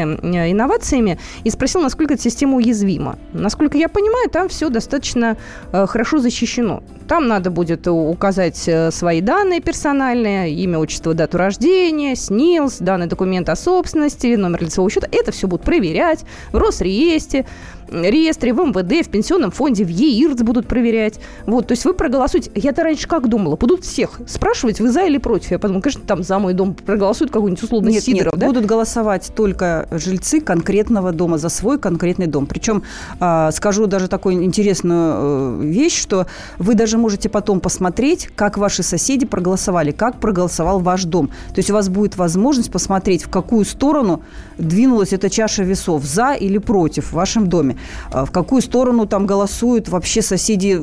инновациями, 0.50 1.18
и 1.44 1.50
спросила, 1.50 1.82
насколько 1.82 2.14
эта 2.14 2.22
система 2.22 2.56
уязвима. 2.56 3.18
Насколько 3.32 3.76
я 3.76 3.88
понимаю, 3.88 4.30
там 4.30 4.48
все 4.48 4.68
достаточно 4.68 5.36
хорошо 5.70 6.18
защищено 6.18 6.46
защищено. 6.56 6.82
Там 7.08 7.28
надо 7.28 7.50
будет 7.50 7.86
указать 7.86 8.66
э, 8.66 8.90
свои 8.90 9.20
данные 9.20 9.60
персональные, 9.60 10.52
имя, 10.54 10.78
отчество, 10.78 11.14
дату 11.14 11.38
рождения, 11.38 12.16
СНИЛС, 12.16 12.78
данные 12.78 13.06
документа 13.06 13.52
о 13.52 13.56
собственности, 13.56 14.34
номер 14.34 14.62
лицевого 14.62 14.90
счета. 14.90 15.08
Это 15.12 15.30
все 15.30 15.46
будут 15.46 15.64
проверять 15.64 16.24
в 16.52 16.56
Росреестре 16.56 17.46
реестре, 17.90 18.52
в 18.52 18.58
МВД, 18.58 19.06
в 19.06 19.10
пенсионном 19.10 19.50
фонде, 19.50 19.84
в 19.84 19.88
ЕИРЦ 19.88 20.42
будут 20.42 20.66
проверять. 20.66 21.20
Вот, 21.46 21.68
то 21.68 21.72
есть 21.72 21.84
вы 21.84 21.94
проголосуете. 21.94 22.50
Я-то 22.54 22.82
раньше 22.82 23.08
как 23.08 23.28
думала? 23.28 23.56
Будут 23.56 23.84
всех 23.84 24.20
спрашивать, 24.26 24.80
вы 24.80 24.90
за 24.90 25.02
или 25.02 25.18
против? 25.18 25.50
Я 25.50 25.58
подумала, 25.58 25.82
конечно, 25.82 26.02
там 26.06 26.22
за 26.22 26.38
мой 26.38 26.54
дом 26.54 26.74
проголосуют 26.74 27.32
какой-нибудь 27.32 27.62
условно 27.62 27.88
нет, 27.88 28.02
Сидоров, 28.02 28.32
нет, 28.32 28.40
да? 28.40 28.46
будут 28.46 28.66
голосовать 28.66 29.32
только 29.34 29.88
жильцы 29.90 30.40
конкретного 30.40 31.12
дома 31.12 31.38
за 31.38 31.48
свой 31.48 31.78
конкретный 31.78 32.26
дом. 32.26 32.46
Причем 32.46 32.82
э, 33.20 33.50
скажу 33.52 33.86
даже 33.86 34.08
такую 34.08 34.44
интересную 34.44 35.60
э, 35.62 35.64
вещь, 35.64 36.00
что 36.00 36.26
вы 36.58 36.74
даже 36.74 36.98
можете 36.98 37.28
потом 37.28 37.60
посмотреть, 37.60 38.28
как 38.34 38.58
ваши 38.58 38.82
соседи 38.82 39.26
проголосовали, 39.26 39.92
как 39.92 40.20
проголосовал 40.20 40.80
ваш 40.80 41.04
дом. 41.04 41.28
То 41.28 41.58
есть 41.58 41.70
у 41.70 41.74
вас 41.74 41.88
будет 41.88 42.16
возможность 42.16 42.70
посмотреть, 42.70 43.24
в 43.24 43.28
какую 43.28 43.64
сторону 43.64 44.22
двинулась 44.58 45.12
эта 45.12 45.30
чаша 45.30 45.62
весов, 45.62 46.04
за 46.04 46.32
или 46.34 46.58
против 46.58 47.06
в 47.06 47.12
вашем 47.12 47.48
доме. 47.48 47.75
А 48.10 48.24
в 48.24 48.30
какую 48.30 48.62
сторону 48.62 49.06
там 49.06 49.26
голосуют 49.26 49.88
вообще 49.88 50.22
соседи 50.22 50.80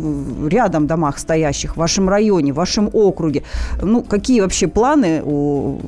рядом 0.47 0.87
домах 0.87 1.19
стоящих, 1.19 1.73
в 1.73 1.77
вашем 1.77 2.09
районе, 2.09 2.53
в 2.53 2.55
вашем 2.55 2.89
округе. 2.93 3.43
Ну, 3.81 4.01
какие 4.01 4.41
вообще 4.41 4.67
планы 4.67 5.21
у 5.23 5.79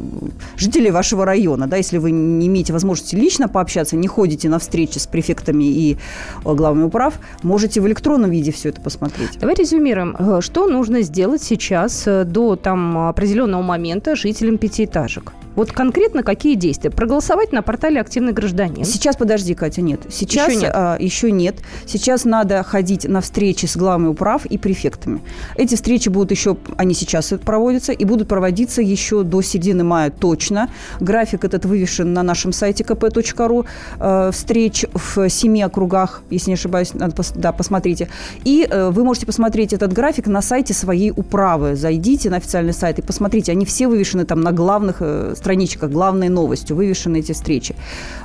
жителей 0.58 0.92
вашего 0.92 1.26
района, 1.26 1.68
да, 1.68 1.78
если 1.78 1.98
вы 1.98 2.12
не 2.12 2.48
имеете 2.48 2.74
возможности 2.74 3.16
лично 3.16 3.48
пообщаться, 3.48 3.96
не 3.96 4.08
ходите 4.08 4.50
на 4.50 4.60
встречи 4.60 4.98
с 4.98 5.08
префектами 5.08 5.64
и 5.64 5.98
э, 6.46 6.54
главами 6.54 6.84
управ, 6.84 7.20
можете 7.44 7.82
в 7.82 7.88
электронном 7.88 8.32
виде 8.32 8.52
все 8.52 8.70
это 8.70 8.82
посмотреть. 8.82 9.40
Давай 9.40 9.56
резюмируем. 9.56 10.16
Э, 10.18 10.42
что 10.42 10.68
нужно 10.68 11.02
сделать 11.02 11.44
сейчас 11.44 12.08
э, 12.08 12.24
до 12.24 12.56
там 12.56 12.98
определенного 13.10 13.62
момента 13.62 14.16
жителям 14.16 14.58
пятиэтажек? 14.58 15.34
Вот 15.56 15.72
конкретно 15.72 16.24
какие 16.24 16.56
действия? 16.56 16.92
Проголосовать 16.92 17.52
на 17.52 17.62
портале 17.62 18.02
«Активный 18.02 18.34
гражданин». 18.34 18.84
Сейчас, 18.84 19.16
подожди, 19.16 19.56
Катя, 19.56 19.82
нет. 19.82 20.02
Сейчас 20.10 20.50
еще 20.50 20.62
нет. 20.62 20.72
А, 20.74 20.98
еще 21.00 21.32
нет. 21.32 21.56
Сейчас 21.86 22.26
надо 22.26 22.64
ходить 22.64 23.08
на 23.08 23.22
встречи 23.22 23.66
с 23.66 23.78
главами 23.78 24.08
управ 24.08 24.46
и 24.46 24.58
префектами. 24.58 25.22
Эти 25.56 25.76
встречи 25.76 26.10
будут 26.10 26.32
еще, 26.32 26.58
они 26.78 26.94
сейчас 26.94 27.34
проводятся, 27.44 27.94
и 27.94 28.06
будут 28.06 28.28
проводиться 28.28 28.82
еще 28.82 29.24
до 29.24 29.42
середины 29.42 29.84
мая 29.84 30.10
точно. 30.10 30.70
График 31.00 31.46
этот 31.46 31.66
вывешен 31.66 32.14
на 32.14 32.24
нашем 32.24 32.52
сайте 32.52 32.84
kp.ru. 32.84 33.66
Э, 34.00 34.32
встреч 34.32 34.86
в 34.94 35.30
семи 35.30 35.64
округах, 35.64 36.22
если 36.30 36.50
не 36.50 36.56
ошибаюсь, 36.56 36.94
надо, 36.94 37.24
да, 37.36 37.52
посмотрите. 37.52 38.10
И 38.44 38.68
э, 38.70 38.90
вы 38.90 39.04
можете 39.04 39.26
посмотреть 39.26 39.74
этот 39.74 39.94
график 39.94 40.28
на 40.28 40.42
сайте 40.42 40.74
своей 40.74 41.12
управы. 41.12 41.76
Зайдите 41.76 42.30
на 42.30 42.38
официальный 42.38 42.74
сайт 42.74 43.00
и 43.00 43.02
посмотрите. 43.02 43.52
Они 43.52 43.66
все 43.66 43.88
вывешены 43.88 44.26
там 44.26 44.42
на 44.42 44.52
главных 44.52 44.98
э, 45.00 45.34
страничках 45.46 45.92
главной 45.92 46.30
новостью 46.30 46.76
вывешены 46.76 47.20
эти 47.20 47.34
встречи. 47.34 47.76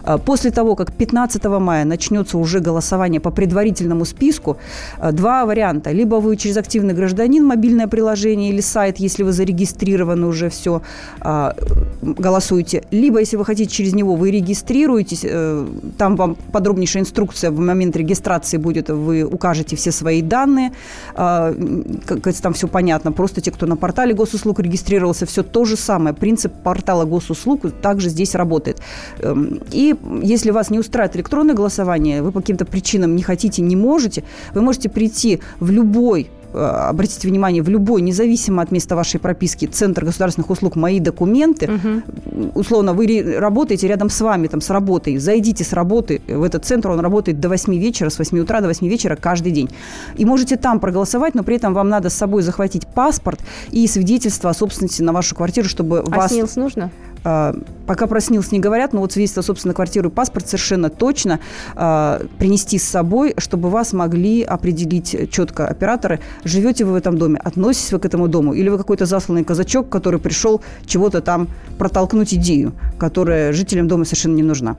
А, 0.05 0.17
после 0.17 0.51
того, 0.51 0.75
как 0.75 0.93
15 0.93 1.45
мая 1.61 1.85
начнется 1.85 2.39
уже 2.39 2.61
голосование 2.61 3.21
по 3.21 3.31
предварительному 3.31 4.07
списку, 4.07 4.57
а, 4.99 5.13
два 5.13 5.45
варианта. 5.45 5.93
Либо 5.93 6.21
вы 6.21 6.37
через 6.37 6.57
активный 6.57 6.95
гражданин, 6.95 7.45
мобильное 7.45 7.89
приложение 7.89 8.51
или 8.51 8.63
сайт, 8.63 9.01
если 9.01 9.25
вы 9.25 9.33
зарегистрированы 9.33 10.27
уже 10.27 10.49
все, 10.49 10.81
а, 11.21 11.55
голосуете. 12.03 12.83
Либо, 12.91 13.21
если 13.21 13.37
вы 13.37 13.45
хотите 13.45 13.71
через 13.71 13.95
него, 13.95 14.17
вы 14.17 14.31
регистрируетесь, 14.31 15.25
э, 15.25 15.67
там 15.99 16.17
вам 16.17 16.37
подробнейшая 16.53 17.03
инструкция 17.03 17.51
в 17.51 17.59
момент 17.59 17.97
регистрации 17.97 18.59
будет, 18.59 18.89
вы 18.89 19.25
укажете 19.25 19.77
все 19.77 19.93
свои 19.93 20.23
данные, 20.23 20.73
как 21.15 22.35
там 22.43 22.53
все 22.53 22.69
понятно. 22.69 23.13
Просто 23.13 23.41
те, 23.41 23.51
кто 23.51 23.67
на 23.67 23.77
портале 23.77 24.15
госуслуг 24.15 24.61
регистрировался, 24.61 25.27
все 25.27 25.43
то 25.43 25.65
же 25.65 25.77
самое. 25.77 26.15
Принцип 26.15 26.53
портала 26.65 27.05
госуслуг 27.11 27.61
также 27.83 28.09
здесь 28.09 28.35
работает. 28.35 28.81
Эм, 29.19 29.61
и 29.71 29.95
если 30.23 30.51
вас 30.51 30.71
не 30.71 30.79
устраивает 30.79 31.17
электронное 31.17 31.55
голосование, 31.55 32.23
вы 32.23 32.33
по 32.33 32.41
каким-то 32.41 32.65
причинам 32.65 33.17
не 33.17 33.23
хотите, 33.23 33.63
не 33.63 33.77
можете, 33.77 34.25
вы 34.55 34.63
можете 34.63 34.89
прийти 34.89 35.41
в 35.59 35.71
любой 35.71 36.31
обратите 36.53 37.29
внимание, 37.29 37.63
в 37.63 37.69
любой, 37.69 38.03
независимо 38.03 38.63
от 38.63 38.71
места 38.71 38.97
вашей 38.97 39.21
прописки, 39.21 39.67
Центр 39.67 40.05
государственных 40.05 40.51
услуг 40.51 40.77
«Мои 40.77 41.01
документы», 41.01 41.71
угу. 41.71 42.51
условно, 42.55 42.93
вы 42.93 43.37
работаете 43.39 43.89
рядом 43.89 44.11
с 44.11 44.21
вами, 44.21 44.49
там, 44.49 44.61
с 44.61 44.71
работой, 44.71 45.17
зайдите 45.19 45.65
с 45.65 45.73
работы 45.73 46.21
в 46.27 46.43
этот 46.43 46.65
центр, 46.65 46.91
он 46.91 47.01
работает 47.01 47.41
до 47.41 47.49
8 47.49 47.75
вечера, 47.79 48.11
с 48.11 48.19
8 48.19 48.39
утра 48.41 48.61
до 48.61 48.69
8 48.69 48.87
вечера 48.89 49.17
каждый 49.17 49.53
день. 49.53 49.71
И 50.17 50.25
можете 50.25 50.57
там 50.57 50.81
проголосовать, 50.81 51.35
но 51.35 51.43
при 51.43 51.57
этом 51.57 51.75
вам 51.75 51.89
надо 51.89 52.11
с 52.11 52.15
собой 52.15 52.43
захватить 52.43 52.87
паспорт 52.87 53.41
и 53.71 53.87
свидетельство 53.87 54.51
о 54.51 54.55
собственности 54.55 55.03
на 55.03 55.13
вашу 55.13 55.35
квартиру, 55.35 55.69
чтобы 55.69 56.01
а 56.01 56.17
вас... 56.17 56.31
СНИЛС 56.33 56.57
нужно? 56.57 56.91
А, 57.25 57.55
пока 57.87 58.07
про 58.07 58.21
не 58.31 58.61
говорят, 58.61 58.93
но 58.93 59.01
вот 59.01 59.13
свидетельство, 59.13 59.43
собственно, 59.43 59.75
квартиру 59.75 60.09
и 60.09 60.13
паспорт 60.13 60.47
совершенно 60.47 60.89
точно 60.89 61.41
э, 61.75 62.21
принести 62.39 62.79
с 62.79 62.85
собой, 62.85 63.35
чтобы 63.37 63.69
вас 63.69 63.93
могли 63.93 64.43
определить 64.43 65.31
четко 65.31 65.67
операторы, 65.67 66.21
живете 66.45 66.85
вы 66.85 66.93
в 66.93 66.95
этом 66.95 67.19
доме, 67.19 67.41
относитесь 67.43 67.93
вы 67.93 67.99
к 67.99 68.05
этому 68.05 68.29
дому, 68.29 68.53
или 68.53 68.69
вы 68.69 68.79
какой-то 68.79 69.07
засланный 69.07 69.45
казачок, 69.45 69.89
который 69.89 70.21
пришел 70.21 70.63
чего-то 70.87 71.21
там 71.21 71.49
протолкнуть 71.79 72.33
идею, 72.35 72.73
которая 72.99 73.53
жителям 73.53 73.89
дома 73.89 74.05
совершенно 74.05 74.37
не 74.37 74.45
нужна. 74.45 74.77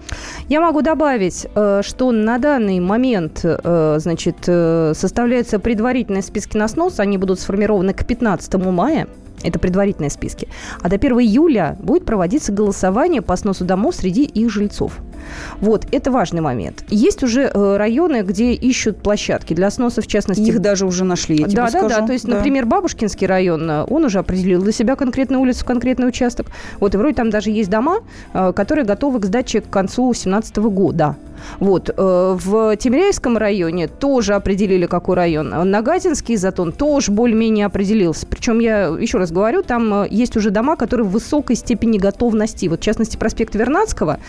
Я 0.47 0.61
могу 0.61 0.81
добавить, 0.81 1.47
э, 1.53 1.81
что 1.83 2.11
на 2.11 2.37
данный 2.37 2.79
момент, 2.79 3.41
э, 3.43 3.97
значит, 3.99 4.37
э, 4.47 4.93
составляются 4.95 5.59
предварительные 5.59 6.23
списки 6.23 6.57
на 6.57 6.67
снос, 6.67 6.99
они 6.99 7.17
будут 7.17 7.39
сформированы 7.39 7.93
к 7.93 8.05
15 8.05 8.71
мая. 8.71 9.07
Это 9.43 9.59
предварительные 9.59 10.09
списки. 10.09 10.47
А 10.81 10.89
до 10.89 10.95
1 10.95 11.19
июля 11.19 11.77
будет 11.79 12.05
проводиться 12.05 12.51
голосование 12.51 13.21
по 13.21 13.35
сносу 13.35 13.65
домов 13.65 13.95
среди 13.95 14.23
их 14.23 14.49
жильцов. 14.49 14.99
Вот, 15.59 15.85
это 15.91 16.11
важный 16.11 16.41
момент. 16.41 16.83
Есть 16.89 17.23
уже 17.23 17.51
э, 17.53 17.77
районы, 17.77 18.21
где 18.21 18.53
ищут 18.53 18.97
площадки 18.97 19.53
для 19.53 19.69
сноса, 19.71 20.01
в 20.01 20.07
частности... 20.07 20.41
Их 20.41 20.59
даже 20.59 20.85
уже 20.85 21.03
нашли, 21.03 21.37
я 21.37 21.45
тебе 21.45 21.55
Да, 21.55 21.69
скажу. 21.69 21.89
да, 21.89 21.99
да. 22.01 22.07
То 22.07 22.13
есть, 22.13 22.25
да. 22.25 22.37
например, 22.37 22.65
Бабушкинский 22.65 23.27
район, 23.27 23.69
э, 23.69 23.85
он 23.89 24.05
уже 24.05 24.19
определил 24.19 24.61
для 24.61 24.71
себя 24.71 24.95
конкретную 24.95 25.41
улицу, 25.41 25.65
конкретный 25.65 26.07
участок. 26.07 26.47
Вот, 26.79 26.93
и 26.93 26.97
вроде 26.97 27.15
там 27.15 27.29
даже 27.29 27.49
есть 27.51 27.69
дома, 27.69 27.99
э, 28.33 28.53
которые 28.55 28.85
готовы 28.85 29.19
к 29.19 29.25
сдаче 29.25 29.61
к 29.61 29.69
концу 29.69 30.11
2017 30.11 30.57
года. 30.57 31.15
Вот. 31.59 31.89
В 31.97 32.77
Тимиряевском 32.77 33.35
районе 33.35 33.87
тоже 33.87 34.35
определили, 34.35 34.85
какой 34.85 35.15
район. 35.15 35.49
Нагатинский 35.49 36.35
затон 36.35 36.71
тоже 36.71 37.11
более-менее 37.11 37.65
определился. 37.65 38.27
Причем, 38.27 38.59
я 38.59 38.85
еще 38.85 39.17
раз 39.17 39.31
говорю, 39.31 39.63
там 39.63 40.03
есть 40.03 40.37
уже 40.37 40.51
дома, 40.51 40.75
которые 40.75 41.07
в 41.07 41.09
высокой 41.09 41.55
степени 41.55 41.97
готовности. 41.97 42.67
Вот, 42.67 42.81
в 42.81 42.83
частности, 42.83 43.17
проспект 43.17 43.55
Вернадского 43.55 44.19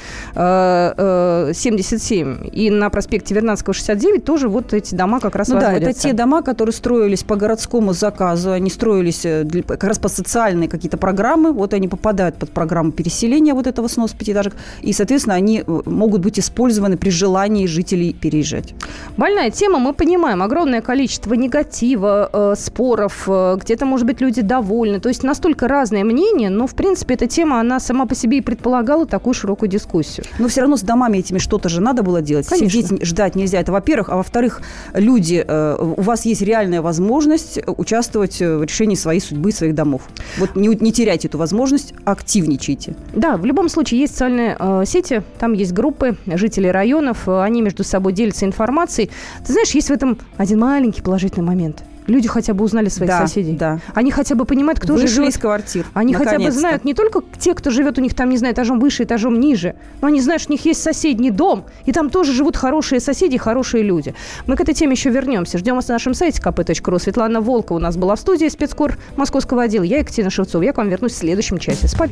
77 1.55 2.29
э, 2.29 2.49
и 2.49 2.71
на 2.71 2.91
проспекте 2.91 3.35
Вернадского 3.35 3.75
69 3.75 4.25
тоже 4.25 4.49
вот 4.49 4.73
эти 4.73 4.95
дома 4.95 5.21
как 5.21 5.37
раз 5.37 5.49
ну 5.49 5.57
возводятся. 5.57 5.85
да, 5.85 5.91
это 5.91 6.01
те 6.01 6.13
дома, 6.13 6.43
которые 6.43 6.73
строились 6.73 7.23
по 7.23 7.37
городскому 7.37 7.93
заказу. 7.93 8.53
Они 8.53 8.71
строились 8.71 9.23
для, 9.23 9.63
как 9.63 9.85
раз 9.85 9.99
по 9.99 10.09
социальной 10.09 10.69
какие-то 10.69 10.97
программы. 10.97 11.53
Вот 11.53 11.75
они 11.75 11.89
попадают 11.89 12.37
под 12.37 12.51
программу 12.51 12.93
переселения 12.93 13.55
вот 13.55 13.67
этого 13.67 13.89
снос 13.89 14.13
пятиэтажек. 14.13 14.55
И, 14.83 14.93
соответственно, 14.93 15.37
они 15.37 15.65
могут 15.67 16.23
быть 16.23 16.39
использованы 16.39 16.97
при 16.97 17.11
желании 17.11 17.67
жителей 17.67 18.13
переезжать. 18.13 18.75
Больная 19.17 19.51
тема, 19.51 19.79
мы 19.79 19.93
понимаем, 19.93 20.43
огромное 20.43 20.81
количество 20.81 21.35
негатива, 21.35 22.31
э, 22.33 22.55
споров, 22.59 23.25
э, 23.27 23.57
где-то, 23.61 23.87
может 23.87 24.07
быть, 24.07 24.21
люди 24.21 24.43
довольны. 24.43 25.01
То 25.01 25.09
есть 25.09 25.23
настолько 25.23 25.69
разные 25.69 26.05
мнения, 26.05 26.51
но, 26.51 26.67
в 26.67 26.75
принципе, 26.75 27.15
эта 27.15 27.27
тема, 27.27 27.61
она 27.61 27.81
сама 27.81 28.07
по 28.07 28.15
себе 28.15 28.39
и 28.39 28.41
предполагала 28.41 29.07
такую 29.07 29.35
широкую 29.35 29.69
дискуссию. 29.69 30.27
Но 30.39 30.49
все 30.49 30.61
равно 30.63 30.72
с 30.77 30.83
домами 30.83 31.19
этими 31.19 31.39
что-то 31.39 31.69
же 31.69 31.81
надо 31.81 32.03
было 32.03 32.23
делать. 32.23 32.47
Конечно. 32.47 32.71
Сидеть 32.71 33.05
ждать 33.05 33.35
нельзя. 33.35 33.61
Это, 33.61 33.73
во-первых. 33.73 34.09
А 34.09 34.17
во-вторых, 34.17 34.63
люди, 34.95 35.45
э, 35.47 35.77
у 35.79 36.01
вас 36.01 36.25
есть 36.25 36.43
реальная 36.43 36.83
возможность 36.83 37.59
участвовать 37.67 38.41
в 38.41 38.63
решении 38.63 38.95
своей 38.95 39.21
судьбы, 39.21 39.53
своих 39.53 39.75
домов. 39.75 40.03
Вот 40.39 40.57
не, 40.57 40.69
не 40.69 40.93
теряйте 40.93 41.29
эту 41.29 41.39
возможность, 41.39 41.95
активничайте. 42.05 42.95
Да, 43.15 43.37
в 43.37 43.45
любом 43.45 43.69
случае 43.69 44.01
есть 44.01 44.13
социальные 44.13 44.57
э, 44.59 44.85
сети, 44.87 45.23
там 45.39 45.53
есть 45.53 45.73
группы 45.73 46.17
жителей 46.27 46.71
районов, 46.71 47.29
э, 47.29 47.43
они 47.43 47.63
между 47.63 47.85
собой 47.85 48.13
делятся 48.13 48.45
информацией. 48.45 49.11
Ты 49.47 49.53
знаешь, 49.53 49.71
есть 49.71 49.89
в 49.89 49.93
этом 49.93 50.19
один 50.37 50.61
маленький 50.61 51.03
положительный 51.03 51.47
момент. 51.47 51.83
Люди 52.07 52.29
хотя 52.29 52.55
бы 52.55 52.65
узнали 52.65 52.89
своих 52.89 53.11
да, 53.11 53.21
соседей. 53.27 53.53
Да. 53.53 53.79
Они 53.95 54.11
хотя 54.11 54.35
бы 54.35 54.45
понимают, 54.45 54.81
кто 54.81 54.95
Вышли 54.95 55.07
же 55.07 55.15
живет. 55.15 55.31
из 55.31 55.39
квартир. 55.39 55.87
Они 55.95 56.15
хотя 56.15 56.39
бы 56.39 56.51
знают 56.51 56.85
не 56.85 56.95
только 56.95 57.23
те, 57.39 57.55
кто 57.55 57.71
живет 57.71 57.99
у 57.99 58.01
них 58.01 58.15
там, 58.15 58.31
не 58.31 58.39
знаю, 58.39 58.55
этажом 58.55 58.81
выше, 58.81 59.05
этажом 59.05 59.39
ниже, 59.41 59.75
но 60.01 60.09
они 60.09 60.21
знают, 60.21 60.43
что 60.43 60.53
у 60.53 60.55
них 60.55 60.65
есть 60.65 60.83
соседний 60.83 61.31
дом, 61.31 61.65
и 61.85 61.93
там 61.93 62.11
тоже 62.11 62.33
живут 62.33 62.57
хорошие 62.57 63.01
соседи, 63.01 63.39
хорошие 63.39 63.83
люди. 63.83 64.15
Мы 64.47 64.57
к 64.57 64.61
этой 64.61 64.75
теме 64.75 64.93
еще 64.93 65.11
вернемся. 65.11 65.59
Ждем 65.59 65.77
вас 65.77 65.89
на 65.89 65.95
нашем 65.95 66.15
сайте 66.15 66.41
kp.ru. 66.41 66.99
Светлана 66.99 67.41
Волкова 67.41 67.79
у 67.79 67.81
нас 67.81 67.97
была 67.97 68.17
в 68.17 68.21
студии 68.21 68.49
спецкор 68.49 68.99
московского 69.17 69.63
отдела. 69.63 69.85
Я 69.85 69.99
Екатерина 69.99 70.31
Шевцова. 70.31 70.63
Я 70.63 70.73
к 70.73 70.79
вам 70.79 70.89
вернусь 70.89 71.13
в 71.13 71.17
следующем 71.17 71.59
часе. 71.59 71.89
Спать. 71.89 72.11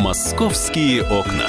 Московские 0.00 1.02
окна. 1.02 1.48